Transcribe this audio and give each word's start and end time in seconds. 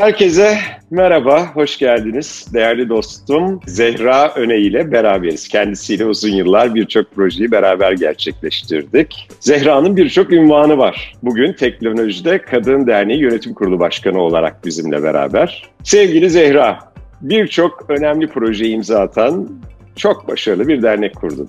Herkese 0.00 0.58
merhaba, 0.90 1.54
hoş 1.54 1.78
geldiniz. 1.78 2.46
Değerli 2.54 2.88
dostum 2.88 3.60
Zehra 3.66 4.34
Öne 4.34 4.58
ile 4.58 4.92
beraberiz. 4.92 5.48
Kendisiyle 5.48 6.04
uzun 6.04 6.28
yıllar 6.28 6.74
birçok 6.74 7.14
projeyi 7.14 7.50
beraber 7.50 7.92
gerçekleştirdik. 7.92 9.28
Zehra'nın 9.40 9.96
birçok 9.96 10.32
ünvanı 10.32 10.78
var. 10.78 11.14
Bugün 11.22 11.52
teknolojide 11.52 12.38
Kadın 12.42 12.86
Derneği 12.86 13.20
Yönetim 13.20 13.54
Kurulu 13.54 13.80
Başkanı 13.80 14.20
olarak 14.20 14.64
bizimle 14.64 15.02
beraber. 15.02 15.70
Sevgili 15.82 16.30
Zehra, 16.30 16.78
birçok 17.20 17.84
önemli 17.88 18.26
projeyi 18.26 18.74
imza 18.74 19.00
atan 19.00 19.48
çok 19.96 20.28
başarılı 20.28 20.68
bir 20.68 20.82
dernek 20.82 21.16
kurdun. 21.16 21.48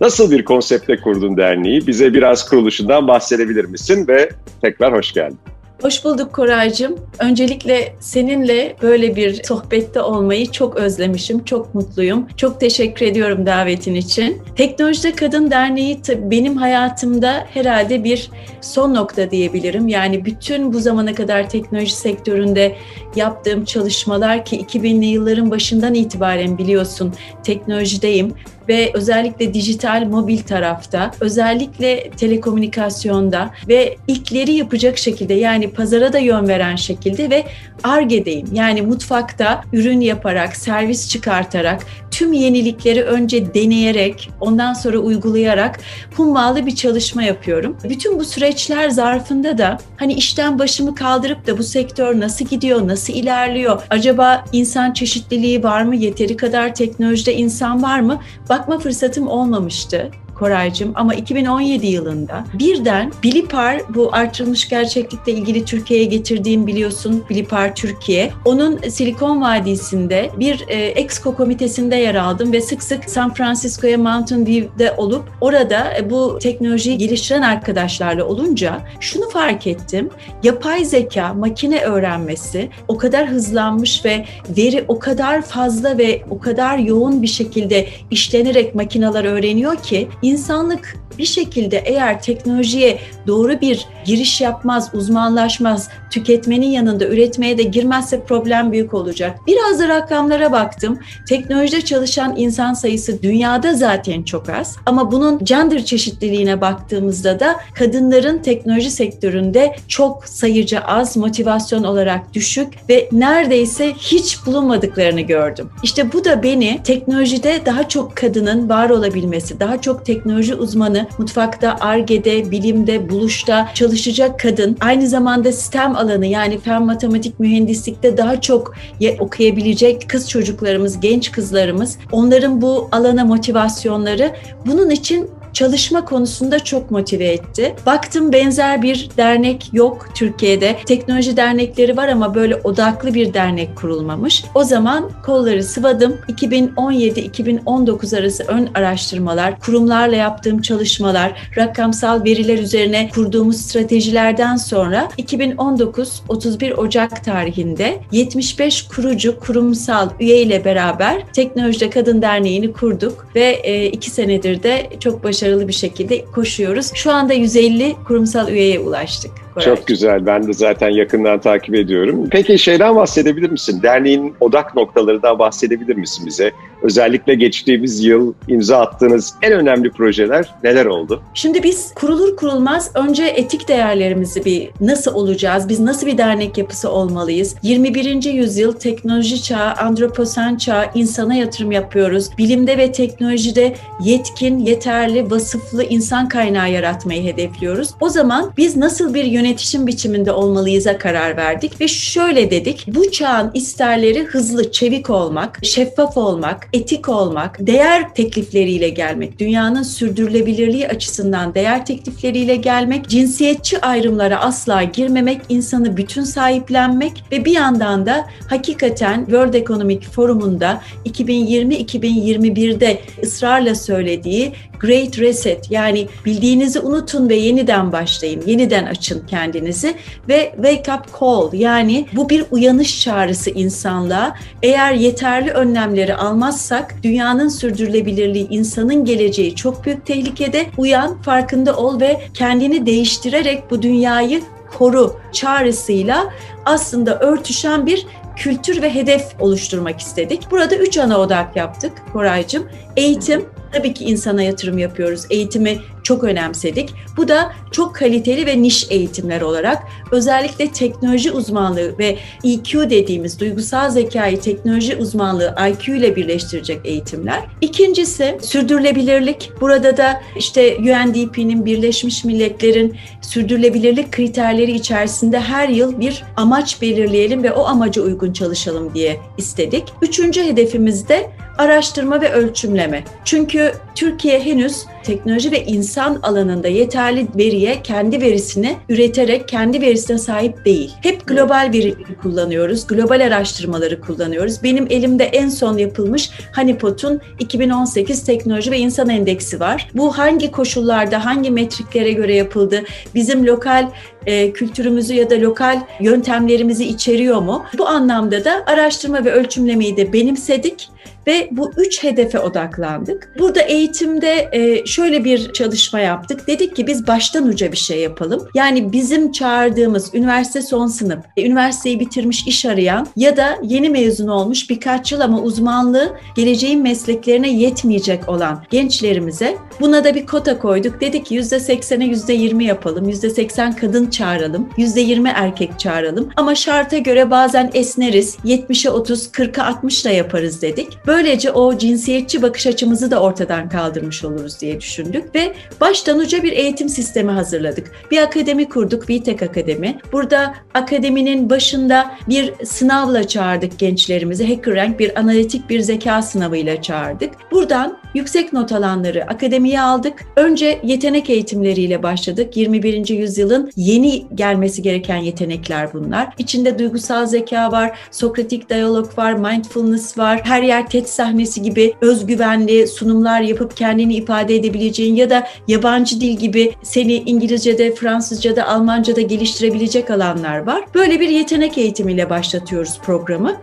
Nasıl 0.00 0.30
bir 0.30 0.44
konsepte 0.44 0.96
kurdun 0.96 1.36
derneği? 1.36 1.86
Bize 1.86 2.14
biraz 2.14 2.48
kuruluşundan 2.48 3.08
bahsedebilir 3.08 3.64
misin 3.64 4.08
ve 4.08 4.30
tekrar 4.62 4.92
hoş 4.92 5.12
geldin. 5.12 5.38
Hoş 5.82 6.04
bulduk 6.04 6.32
Koraycığım. 6.32 6.96
Öncelikle 7.18 7.94
seninle 8.00 8.76
böyle 8.82 9.16
bir 9.16 9.44
sohbette 9.44 10.00
olmayı 10.00 10.50
çok 10.50 10.76
özlemişim, 10.76 11.44
çok 11.44 11.74
mutluyum. 11.74 12.28
Çok 12.36 12.60
teşekkür 12.60 13.06
ediyorum 13.06 13.46
davetin 13.46 13.94
için. 13.94 14.42
Teknolojide 14.56 15.12
Kadın 15.12 15.50
Derneği 15.50 16.00
benim 16.08 16.56
hayatımda 16.56 17.46
herhalde 17.54 18.04
bir 18.04 18.30
son 18.60 18.94
nokta 18.94 19.30
diyebilirim. 19.30 19.88
Yani 19.88 20.24
bütün 20.24 20.72
bu 20.72 20.80
zamana 20.80 21.14
kadar 21.14 21.48
teknoloji 21.48 21.96
sektöründe 21.96 22.76
yaptığım 23.16 23.64
çalışmalar 23.64 24.44
ki 24.44 24.60
2000'li 24.60 25.06
yılların 25.06 25.50
başından 25.50 25.94
itibaren 25.94 26.58
biliyorsun 26.58 27.14
teknolojideyim 27.44 28.34
ve 28.70 28.90
özellikle 28.94 29.54
dijital 29.54 30.06
mobil 30.10 30.38
tarafta, 30.38 31.10
özellikle 31.20 32.10
telekomünikasyonda 32.10 33.50
ve 33.68 33.96
ilkleri 34.08 34.52
yapacak 34.52 34.98
şekilde 34.98 35.34
yani 35.34 35.70
pazara 35.70 36.12
da 36.12 36.18
yön 36.18 36.48
veren 36.48 36.76
şekilde 36.76 37.30
ve 37.30 37.44
ARGE'deyim. 37.84 38.46
Yani 38.52 38.82
mutfakta 38.82 39.64
ürün 39.72 40.00
yaparak, 40.00 40.56
servis 40.56 41.08
çıkartarak, 41.08 41.86
tüm 42.10 42.32
yenilikleri 42.32 43.02
önce 43.02 43.54
deneyerek, 43.54 44.30
ondan 44.40 44.72
sonra 44.72 44.98
uygulayarak 44.98 45.80
hummalı 46.16 46.66
bir 46.66 46.74
çalışma 46.74 47.22
yapıyorum. 47.22 47.76
Bütün 47.84 48.18
bu 48.18 48.24
süreçler 48.24 48.88
zarfında 48.88 49.58
da 49.58 49.78
hani 49.96 50.12
işten 50.12 50.58
başımı 50.58 50.94
kaldırıp 50.94 51.46
da 51.46 51.58
bu 51.58 51.62
sektör 51.62 52.20
nasıl 52.20 52.44
gidiyor, 52.44 52.88
nasıl 52.88 53.12
ilerliyor? 53.12 53.82
Acaba 53.90 54.44
insan 54.52 54.92
çeşitliliği 54.92 55.62
var 55.62 55.82
mı? 55.82 55.96
Yeteri 55.96 56.36
kadar 56.36 56.74
teknolojide 56.74 57.34
insan 57.34 57.82
var 57.82 58.00
mı? 58.00 58.20
Bakma 58.60 58.78
fırsatım 58.78 59.28
olmamıştı. 59.28 60.10
Koraycığım 60.40 60.92
ama 60.94 61.14
2017 61.14 61.86
yılında 61.86 62.44
birden 62.54 63.12
Bilipar 63.22 63.82
bu 63.94 64.08
artırılmış 64.12 64.68
gerçeklikle 64.68 65.32
ilgili 65.32 65.64
Türkiye'ye 65.64 66.06
getirdiğim 66.06 66.66
biliyorsun 66.66 67.24
Bilipar 67.30 67.74
Türkiye. 67.74 68.32
Onun 68.44 68.78
Silikon 68.78 69.42
Vadisi'nde 69.42 70.30
bir 70.38 70.64
e, 70.68 70.74
Exco 70.74 71.34
komitesinde 71.36 71.96
yer 71.96 72.14
aldım 72.14 72.52
ve 72.52 72.60
sık 72.60 72.82
sık 72.82 73.10
San 73.10 73.34
Francisco'ya 73.34 73.98
Mountain 73.98 74.46
View'de 74.46 74.92
olup 74.96 75.24
orada 75.40 75.96
e, 75.98 76.10
bu 76.10 76.38
teknolojiyi 76.42 76.98
geliştiren 76.98 77.42
arkadaşlarla 77.42 78.24
olunca 78.24 78.80
şunu 79.00 79.28
fark 79.30 79.66
ettim. 79.66 80.10
Yapay 80.42 80.84
zeka, 80.84 81.34
makine 81.34 81.80
öğrenmesi 81.80 82.68
o 82.88 82.96
kadar 82.96 83.28
hızlanmış 83.28 84.04
ve 84.04 84.24
veri 84.56 84.84
o 84.88 84.98
kadar 84.98 85.42
fazla 85.42 85.98
ve 85.98 86.22
o 86.30 86.38
kadar 86.38 86.78
yoğun 86.78 87.22
bir 87.22 87.26
şekilde 87.26 87.86
işlenerek 88.10 88.74
makineler 88.74 89.24
öğreniyor 89.24 89.76
ki 89.76 90.08
insanlık 90.30 90.96
bir 91.18 91.24
şekilde 91.24 91.78
eğer 91.78 92.22
teknolojiye 92.22 92.98
doğru 93.26 93.60
bir 93.60 93.86
giriş 94.04 94.40
yapmaz, 94.40 94.90
uzmanlaşmaz, 94.94 95.88
tüketmenin 96.10 96.66
yanında 96.66 97.06
üretmeye 97.06 97.58
de 97.58 97.62
girmezse 97.62 98.24
problem 98.24 98.72
büyük 98.72 98.94
olacak. 98.94 99.38
Biraz 99.46 99.80
da 99.80 99.88
rakamlara 99.88 100.52
baktım. 100.52 100.98
Teknolojide 101.28 101.80
çalışan 101.80 102.34
insan 102.36 102.74
sayısı 102.74 103.22
dünyada 103.22 103.74
zaten 103.74 104.22
çok 104.22 104.48
az. 104.48 104.76
Ama 104.86 105.12
bunun 105.12 105.44
gender 105.44 105.84
çeşitliliğine 105.84 106.60
baktığımızda 106.60 107.40
da 107.40 107.56
kadınların 107.74 108.38
teknoloji 108.38 108.90
sektöründe 108.90 109.76
çok 109.88 110.24
sayıca 110.24 110.80
az, 110.80 111.16
motivasyon 111.16 111.84
olarak 111.84 112.34
düşük 112.34 112.68
ve 112.88 113.08
neredeyse 113.12 113.92
hiç 113.92 114.46
bulunmadıklarını 114.46 115.20
gördüm. 115.20 115.70
İşte 115.82 116.12
bu 116.12 116.24
da 116.24 116.42
beni 116.42 116.80
teknolojide 116.84 117.60
daha 117.66 117.88
çok 117.88 118.16
kadının 118.16 118.68
var 118.68 118.90
olabilmesi, 118.90 119.60
daha 119.60 119.80
çok 119.80 120.06
teknoloji 120.06 120.54
uzmanı 120.54 120.99
mutfakta, 121.18 121.76
argede, 121.80 122.50
bilimde, 122.50 123.10
buluşta 123.10 123.68
çalışacak 123.74 124.40
kadın, 124.40 124.76
aynı 124.80 125.08
zamanda 125.08 125.52
STEM 125.52 125.96
alanı 125.96 126.26
yani 126.26 126.58
fen, 126.58 126.82
matematik, 126.82 127.40
mühendislikte 127.40 128.16
daha 128.16 128.40
çok 128.40 128.74
okuyabilecek 129.18 130.08
kız 130.08 130.30
çocuklarımız, 130.30 131.00
genç 131.00 131.32
kızlarımız, 131.32 131.98
onların 132.12 132.62
bu 132.62 132.88
alana 132.92 133.24
motivasyonları 133.24 134.32
bunun 134.66 134.90
için 134.90 135.30
çalışma 135.52 136.04
konusunda 136.04 136.58
çok 136.58 136.90
motive 136.90 137.24
etti. 137.26 137.74
Baktım 137.86 138.32
benzer 138.32 138.82
bir 138.82 139.08
dernek 139.16 139.70
yok 139.72 140.06
Türkiye'de. 140.14 140.76
Teknoloji 140.86 141.36
dernekleri 141.36 141.96
var 141.96 142.08
ama 142.08 142.34
böyle 142.34 142.56
odaklı 142.56 143.14
bir 143.14 143.34
dernek 143.34 143.76
kurulmamış. 143.76 144.44
O 144.54 144.64
zaman 144.64 145.10
kolları 145.26 145.62
sıvadım. 145.62 146.16
2017-2019 146.28 148.18
arası 148.18 148.44
ön 148.44 148.68
araştırmalar, 148.74 149.60
kurumlarla 149.60 150.16
yaptığım 150.16 150.62
çalışmalar, 150.62 151.50
rakamsal 151.56 152.24
veriler 152.24 152.58
üzerine 152.58 153.10
kurduğumuz 153.14 153.56
stratejilerden 153.56 154.56
sonra 154.56 155.08
2019 155.16 156.22
31 156.28 156.72
Ocak 156.72 157.24
tarihinde 157.24 157.98
75 158.12 158.82
kurucu 158.82 159.40
kurumsal 159.40 160.10
üye 160.20 160.42
ile 160.42 160.64
beraber 160.64 161.22
Teknolojide 161.32 161.90
Kadın 161.90 162.22
Derneği'ni 162.22 162.72
kurduk 162.72 163.26
ve 163.34 163.62
iki 163.90 164.10
senedir 164.10 164.62
de 164.62 164.90
çok 165.00 165.24
başarılı 165.24 165.39
başarılı 165.40 165.68
bir 165.68 165.72
şekilde 165.72 166.24
koşuyoruz. 166.24 166.90
Şu 166.94 167.12
anda 167.12 167.32
150 167.32 167.96
kurumsal 168.06 168.48
üyeye 168.48 168.80
ulaştık. 168.80 169.30
Çok 169.64 169.86
güzel. 169.86 170.26
Ben 170.26 170.48
de 170.48 170.52
zaten 170.52 170.88
yakından 170.88 171.40
takip 171.40 171.74
ediyorum. 171.74 172.28
Peki 172.30 172.58
şeyden 172.58 172.96
bahsedebilir 172.96 173.50
misin? 173.50 173.80
Derneğin 173.82 174.34
odak 174.40 174.76
noktalarından 174.76 175.38
bahsedebilir 175.38 175.96
misin 175.96 176.26
bize? 176.26 176.52
Özellikle 176.82 177.34
geçtiğimiz 177.34 178.04
yıl 178.04 178.34
imza 178.48 178.80
attığınız 178.80 179.34
en 179.42 179.52
önemli 179.52 179.90
projeler 179.90 180.54
neler 180.64 180.86
oldu? 180.86 181.22
Şimdi 181.34 181.62
biz 181.62 181.94
kurulur 181.94 182.36
kurulmaz 182.36 182.90
önce 182.94 183.24
etik 183.24 183.68
değerlerimizi 183.68 184.44
bir 184.44 184.70
nasıl 184.80 185.14
olacağız? 185.14 185.68
Biz 185.68 185.80
nasıl 185.80 186.06
bir 186.06 186.18
dernek 186.18 186.58
yapısı 186.58 186.90
olmalıyız? 186.90 187.56
21. 187.62 188.24
yüzyıl 188.24 188.72
teknoloji 188.72 189.42
çağı, 189.42 189.72
antroposen 189.72 190.56
çağı, 190.56 190.84
insana 190.94 191.34
yatırım 191.34 191.72
yapıyoruz. 191.72 192.28
Bilimde 192.38 192.78
ve 192.78 192.92
teknolojide 192.92 193.74
yetkin, 194.02 194.58
yeterli, 194.58 195.30
vasıflı 195.30 195.84
insan 195.84 196.28
kaynağı 196.28 196.70
yaratmayı 196.70 197.22
hedefliyoruz. 197.22 197.90
O 198.00 198.08
zaman 198.08 198.52
biz 198.56 198.76
nasıl 198.76 199.14
bir 199.14 199.24
yönetişim 199.40 199.86
biçiminde 199.86 200.32
olmalıyız'a 200.32 200.98
karar 200.98 201.36
verdik 201.36 201.80
ve 201.80 201.88
şöyle 201.88 202.50
dedik. 202.50 202.86
Bu 202.86 203.10
çağın 203.10 203.50
isterleri 203.54 204.24
hızlı, 204.24 204.72
çevik 204.72 205.10
olmak, 205.10 205.58
şeffaf 205.62 206.16
olmak, 206.16 206.68
etik 206.72 207.08
olmak, 207.08 207.66
değer 207.66 208.14
teklifleriyle 208.14 208.88
gelmek, 208.88 209.38
dünyanın 209.38 209.82
sürdürülebilirliği 209.82 210.88
açısından 210.88 211.54
değer 211.54 211.86
teklifleriyle 211.86 212.56
gelmek, 212.56 213.08
cinsiyetçi 213.08 213.80
ayrımlara 213.80 214.40
asla 214.40 214.82
girmemek, 214.82 215.40
insanı 215.48 215.96
bütün 215.96 216.22
sahiplenmek 216.22 217.24
ve 217.32 217.44
bir 217.44 217.52
yandan 217.52 218.06
da 218.06 218.26
hakikaten 218.48 219.18
World 219.24 219.54
Economic 219.54 220.00
Forum'unda 220.00 220.80
2020-2021'de 221.06 223.00
ısrarla 223.22 223.74
söylediği 223.74 224.52
Great 224.80 225.18
Reset 225.18 225.70
yani 225.70 226.08
bildiğinizi 226.24 226.80
unutun 226.80 227.28
ve 227.28 227.34
yeniden 227.34 227.92
başlayın, 227.92 228.42
yeniden 228.46 228.86
açın 228.86 229.26
kendinizi 229.30 229.94
ve 230.28 230.52
Wake 230.56 230.92
Up 230.92 231.20
Call 231.20 231.52
yani 231.52 232.06
bu 232.12 232.28
bir 232.28 232.44
uyanış 232.50 233.02
çağrısı 233.02 233.50
insanlığa. 233.50 234.36
Eğer 234.62 234.92
yeterli 234.92 235.50
önlemleri 235.50 236.14
almazsak 236.14 236.94
dünyanın 237.02 237.48
sürdürülebilirliği, 237.48 238.48
insanın 238.48 239.04
geleceği 239.04 239.54
çok 239.54 239.84
büyük 239.84 240.06
tehlikede. 240.06 240.66
Uyan, 240.78 241.22
farkında 241.22 241.76
ol 241.76 242.00
ve 242.00 242.20
kendini 242.34 242.86
değiştirerek 242.86 243.70
bu 243.70 243.82
dünyayı 243.82 244.42
koru 244.78 245.16
çağrısıyla 245.32 246.30
aslında 246.64 247.18
örtüşen 247.18 247.86
bir 247.86 248.06
kültür 248.36 248.82
ve 248.82 248.94
hedef 248.94 249.24
oluşturmak 249.40 250.00
istedik. 250.00 250.50
Burada 250.50 250.76
üç 250.76 250.98
ana 250.98 251.18
odak 251.18 251.56
yaptık 251.56 251.92
Koraycığım. 252.12 252.68
Eğitim, 252.96 253.44
tabii 253.72 253.94
ki 253.94 254.04
insana 254.04 254.42
yatırım 254.42 254.78
yapıyoruz. 254.78 255.26
Eğitimi 255.30 255.78
çok 256.02 256.24
önemsedik. 256.24 256.94
Bu 257.16 257.28
da 257.28 257.52
çok 257.70 257.94
kaliteli 257.94 258.46
ve 258.46 258.62
niş 258.62 258.86
eğitimler 258.90 259.40
olarak 259.40 259.82
özellikle 260.10 260.72
teknoloji 260.72 261.30
uzmanlığı 261.30 261.98
ve 261.98 262.16
EQ 262.44 262.90
dediğimiz 262.90 263.40
duygusal 263.40 263.90
zekayı 263.90 264.40
teknoloji 264.40 264.96
uzmanlığı 264.96 265.54
IQ 265.70 265.96
ile 265.96 266.16
birleştirecek 266.16 266.80
eğitimler. 266.84 267.40
İkincisi 267.60 268.38
sürdürülebilirlik. 268.42 269.50
Burada 269.60 269.96
da 269.96 270.22
işte 270.36 270.76
UNDP'nin 270.76 271.66
Birleşmiş 271.66 272.24
Milletler'in 272.24 272.96
sürdürülebilirlik 273.20 274.12
kriterleri 274.12 274.72
içerisinde 274.72 275.40
her 275.40 275.68
yıl 275.68 276.00
bir 276.00 276.24
amaç 276.36 276.82
belirleyelim 276.82 277.42
ve 277.42 277.52
o 277.52 277.64
amaca 277.64 278.02
uygun 278.02 278.32
çalışalım 278.32 278.94
diye 278.94 279.16
istedik. 279.38 279.84
Üçüncü 280.02 280.44
hedefimiz 280.44 281.08
de 281.08 281.30
araştırma 281.58 282.20
ve 282.20 282.32
ölçümleme. 282.32 283.04
Çünkü 283.24 283.72
Türkiye 283.94 284.40
henüz 284.40 284.84
teknoloji 285.04 285.52
ve 285.52 285.64
insan 285.64 285.89
alanında 285.98 286.68
yeterli 286.68 287.26
veriye 287.38 287.82
kendi 287.82 288.20
verisini 288.20 288.76
üreterek 288.88 289.48
kendi 289.48 289.80
verisine 289.80 290.18
sahip 290.18 290.64
değil. 290.64 290.92
Hep 291.02 291.26
global 291.26 291.70
verileri 291.74 292.16
kullanıyoruz, 292.22 292.86
global 292.86 293.26
araştırmaları 293.26 294.00
kullanıyoruz. 294.00 294.62
Benim 294.62 294.86
elimde 294.90 295.24
en 295.24 295.48
son 295.48 295.78
yapılmış 295.78 296.30
Honeypot'un 296.56 297.20
2018 297.38 298.24
Teknoloji 298.24 298.70
ve 298.70 298.78
İnsan 298.78 299.08
Endeksi 299.08 299.60
var. 299.60 299.90
Bu 299.94 300.18
hangi 300.18 300.50
koşullarda, 300.50 301.24
hangi 301.24 301.50
metriklere 301.50 302.12
göre 302.12 302.34
yapıldı? 302.34 302.82
Bizim 303.14 303.46
lokal 303.46 303.90
e, 304.26 304.52
kültürümüzü 304.52 305.14
ya 305.14 305.30
da 305.30 305.40
lokal 305.40 305.80
yöntemlerimizi 306.00 306.84
içeriyor 306.84 307.40
mu? 307.40 307.64
Bu 307.78 307.88
anlamda 307.88 308.44
da 308.44 308.62
araştırma 308.66 309.24
ve 309.24 309.32
ölçümlemeyi 309.32 309.96
de 309.96 310.12
benimsedik 310.12 310.88
ve 311.26 311.48
bu 311.50 311.72
üç 311.76 312.02
hedefe 312.02 312.38
odaklandık. 312.38 313.34
Burada 313.38 313.60
eğitimde 313.60 314.48
e, 314.52 314.86
şöyle 314.86 315.24
bir 315.24 315.52
çalışma 315.52 316.00
yaptık. 316.00 316.46
Dedik 316.46 316.76
ki 316.76 316.86
biz 316.86 317.06
baştan 317.06 317.46
uca 317.46 317.72
bir 317.72 317.76
şey 317.76 318.00
yapalım. 318.00 318.48
Yani 318.54 318.92
bizim 318.92 319.32
çağırdığımız 319.32 320.14
üniversite 320.14 320.62
son 320.62 320.86
sınıf, 320.86 321.24
e, 321.36 321.46
üniversiteyi 321.46 322.00
bitirmiş 322.00 322.46
iş 322.46 322.64
arayan 322.64 323.06
ya 323.16 323.36
da 323.36 323.58
yeni 323.62 323.90
mezun 323.90 324.28
olmuş 324.28 324.70
birkaç 324.70 325.12
yıl 325.12 325.20
ama 325.20 325.40
uzmanlığı 325.40 326.16
geleceğin 326.36 326.82
mesleklerine 326.82 327.50
yetmeyecek 327.50 328.28
olan 328.28 328.64
gençlerimize 328.70 329.56
buna 329.80 330.04
da 330.04 330.14
bir 330.14 330.26
kota 330.26 330.58
koyduk. 330.58 331.00
Dedik 331.00 331.26
ki 331.26 331.38
%80'e 331.38 332.06
%20 332.06 332.64
yapalım, 332.64 333.08
%80 333.08 333.76
kadın 333.76 334.06
çağıralım, 334.10 334.68
%20 334.78 335.32
erkek 335.34 335.78
çağıralım 335.78 336.28
ama 336.36 336.54
şarta 336.54 336.98
göre 336.98 337.30
bazen 337.30 337.70
esneriz, 337.74 338.36
70'e 338.44 338.90
30, 338.90 339.26
40'a 339.26 339.66
60 339.66 340.04
da 340.04 340.10
yaparız 340.10 340.62
dedik. 340.62 340.88
Böylece 341.06 341.50
o 341.50 341.78
cinsiyetçi 341.78 342.42
bakış 342.42 342.66
açımızı 342.66 343.10
da 343.10 343.20
ortadan 343.22 343.68
kaldırmış 343.68 344.24
oluruz 344.24 344.60
diye 344.60 344.80
düşündük 344.80 345.34
ve 345.34 345.52
baştan 345.80 346.18
uca 346.18 346.42
bir 346.42 346.52
eğitim 346.52 346.88
sistemi 346.88 347.30
hazırladık. 347.30 347.92
Bir 348.10 348.18
akademi 348.18 348.68
kurduk, 348.68 349.10
VTEK 349.10 349.42
Akademi. 349.42 349.98
Burada 350.12 350.54
akademinin 350.74 351.50
başında 351.50 352.10
bir 352.28 352.52
sınavla 352.64 353.28
çağırdık 353.28 353.78
gençlerimizi. 353.78 354.48
HackerRank 354.48 354.98
bir 354.98 355.20
analitik 355.20 355.70
bir 355.70 355.80
zeka 355.80 356.22
sınavıyla 356.22 356.82
çağırdık. 356.82 357.30
Buradan 357.50 357.98
yüksek 358.14 358.52
not 358.52 358.72
alanları 358.72 359.24
akademiye 359.24 359.80
aldık. 359.80 360.24
Önce 360.36 360.80
yetenek 360.82 361.30
eğitimleriyle 361.30 362.02
başladık. 362.02 362.56
21. 362.56 363.08
yüzyılın 363.08 363.72
yeni 363.76 363.99
gelmesi 364.34 364.82
gereken 364.82 365.16
yetenekler 365.16 365.92
bunlar. 365.92 366.28
İçinde 366.38 366.78
duygusal 366.78 367.26
zeka 367.26 367.72
var, 367.72 367.98
sokratik 368.10 368.70
diyalog 368.70 369.18
var, 369.18 369.32
mindfulness 369.32 370.18
var. 370.18 370.40
Her 370.44 370.62
yer 370.62 370.88
TED 370.88 371.06
sahnesi 371.06 371.62
gibi 371.62 371.94
özgüvenli 372.00 372.86
sunumlar 372.86 373.40
yapıp 373.40 373.76
kendini 373.76 374.14
ifade 374.14 374.56
edebileceğin 374.56 375.14
ya 375.14 375.30
da 375.30 375.46
yabancı 375.68 376.20
dil 376.20 376.36
gibi 376.36 376.72
seni 376.82 377.14
İngilizce'de, 377.14 377.94
Fransızca'da, 377.94 378.68
Almanca'da 378.68 379.20
geliştirebilecek 379.20 380.10
alanlar 380.10 380.58
var. 380.58 380.84
Böyle 380.94 381.20
bir 381.20 381.28
yetenek 381.28 381.78
eğitimiyle 381.78 382.30
başlatıyoruz 382.30 382.98
programı. 383.02 383.56